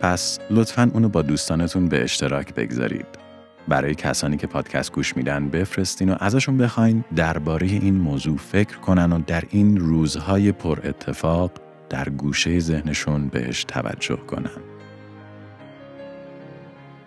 پس 0.00 0.38
لطفاً 0.50 0.90
اونو 0.94 1.08
با 1.08 1.22
دوستانتون 1.22 1.88
به 1.88 2.04
اشتراک 2.04 2.54
بگذارید. 2.54 3.23
برای 3.68 3.94
کسانی 3.94 4.36
که 4.36 4.46
پادکست 4.46 4.92
گوش 4.92 5.16
میدن 5.16 5.48
بفرستین 5.48 6.08
و 6.10 6.16
ازشون 6.20 6.58
بخواین 6.58 7.04
درباره 7.16 7.66
این 7.66 7.94
موضوع 7.94 8.36
فکر 8.36 8.78
کنن 8.78 9.12
و 9.12 9.22
در 9.26 9.44
این 9.50 9.76
روزهای 9.76 10.52
پر 10.52 10.78
اتفاق 10.84 11.50
در 11.90 12.08
گوشه 12.08 12.58
ذهنشون 12.58 13.28
بهش 13.28 13.64
توجه 13.64 14.16
کنن. 14.16 14.50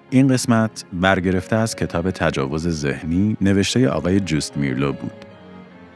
این 0.09 0.27
قسمت 0.27 0.85
برگرفته 0.93 1.55
از 1.55 1.75
کتاب 1.75 2.11
تجاوز 2.11 2.67
ذهنی 2.67 3.37
نوشته 3.41 3.89
آقای 3.89 4.19
جوست 4.19 4.57
میرلو 4.57 4.93
بود. 4.93 5.25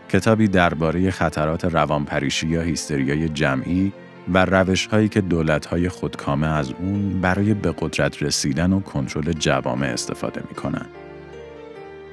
کتابی 0.10 0.48
درباره 0.48 1.12
خطرات 1.12 1.66
روانپریشی 1.66 2.48
یا 2.48 2.62
هیستریای 2.62 3.30
جمعی 3.30 3.94
و 4.34 4.46
روش 4.46 4.86
هایی 4.88 5.10
که 5.10 5.22
دولت 5.22 5.66
های 5.66 5.90
خودکامه 5.90 6.48
از 6.48 6.72
اون 6.72 7.22
برای 7.22 7.54
به 7.54 7.74
قدرت 7.80 8.24
رسیدن 8.24 8.74
و 8.74 8.80
کنترل 8.80 9.34
جوامع 9.34 9.88
استفاده 9.88 10.44
می‌کنن. 10.50 10.86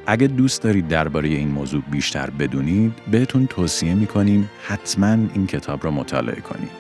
اگه 0.07 0.27
دوست 0.27 0.63
دارید 0.63 0.89
درباره 0.89 1.29
این 1.29 1.49
موضوع 1.49 1.83
بیشتر 1.91 2.31
بدونید، 2.31 2.93
بهتون 3.11 3.47
توصیه 3.47 3.95
می‌کنیم 3.95 4.51
حتما 4.63 5.17
این 5.35 5.47
کتاب 5.47 5.85
را 5.85 5.91
مطالعه 5.91 6.41
کنید. 6.41 6.71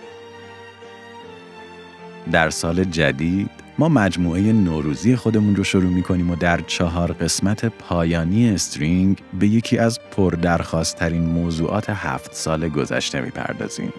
در 2.33 2.51
سال 2.51 2.85
جدید 2.85 3.51
ما 3.79 3.89
مجموعه 3.89 4.53
نوروزی 4.53 5.16
خودمون 5.16 5.57
رو 5.57 5.64
شروع 5.64 5.91
می‌کنیم 5.91 6.31
و 6.31 6.37
در 6.37 6.61
چهار 6.61 7.12
قسمت 7.12 7.64
پایانی 7.64 8.51
استرینگ 8.51 9.18
به 9.39 9.47
یکی 9.47 9.79
از 9.79 9.99
پردرخواستترین 10.16 11.22
موضوعات 11.22 11.91
هفت 11.91 12.35
سال 12.35 12.68
گذشته 12.68 13.20
می‌پردازیم. 13.20 13.93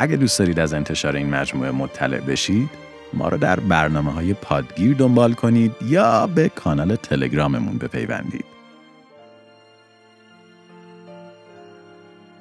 اگه 0.00 0.16
دوست 0.16 0.38
دارید 0.38 0.60
از 0.60 0.74
انتشار 0.74 1.16
این 1.16 1.30
مجموعه 1.30 1.70
مطلع 1.70 2.20
بشید 2.20 2.70
ما 3.12 3.28
رو 3.28 3.36
در 3.38 3.60
برنامه 3.60 4.12
های 4.12 4.34
پادگیر 4.34 4.96
دنبال 4.96 5.32
کنید 5.32 5.72
یا 5.84 6.26
به 6.26 6.48
کانال 6.48 6.96
تلگراممون 6.96 7.78
بپیوندید. 7.78 8.44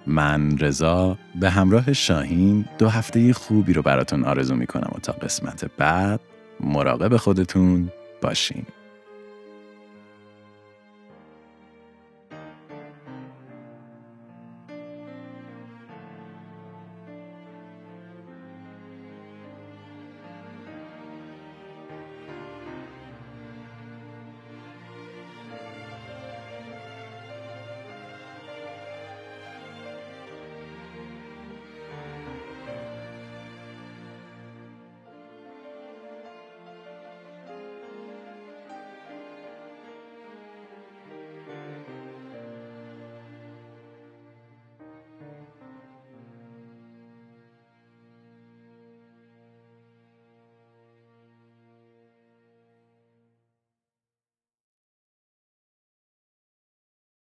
من 0.08 0.58
رضا 0.58 1.18
به 1.40 1.50
همراه 1.50 1.94
شاهین 1.94 2.66
دو 2.78 2.90
هفته 2.90 3.34
خوبی 3.34 3.74
رو 3.74 3.82
براتون 3.82 4.24
آرزو 4.24 4.56
می‌کنم 4.56 4.92
و 4.96 5.00
تا 5.00 5.14
قسمت 5.14 5.66
بعد 5.78 6.20
مراقب 6.60 7.18
خودتون 7.18 7.92
باشین 8.22 8.66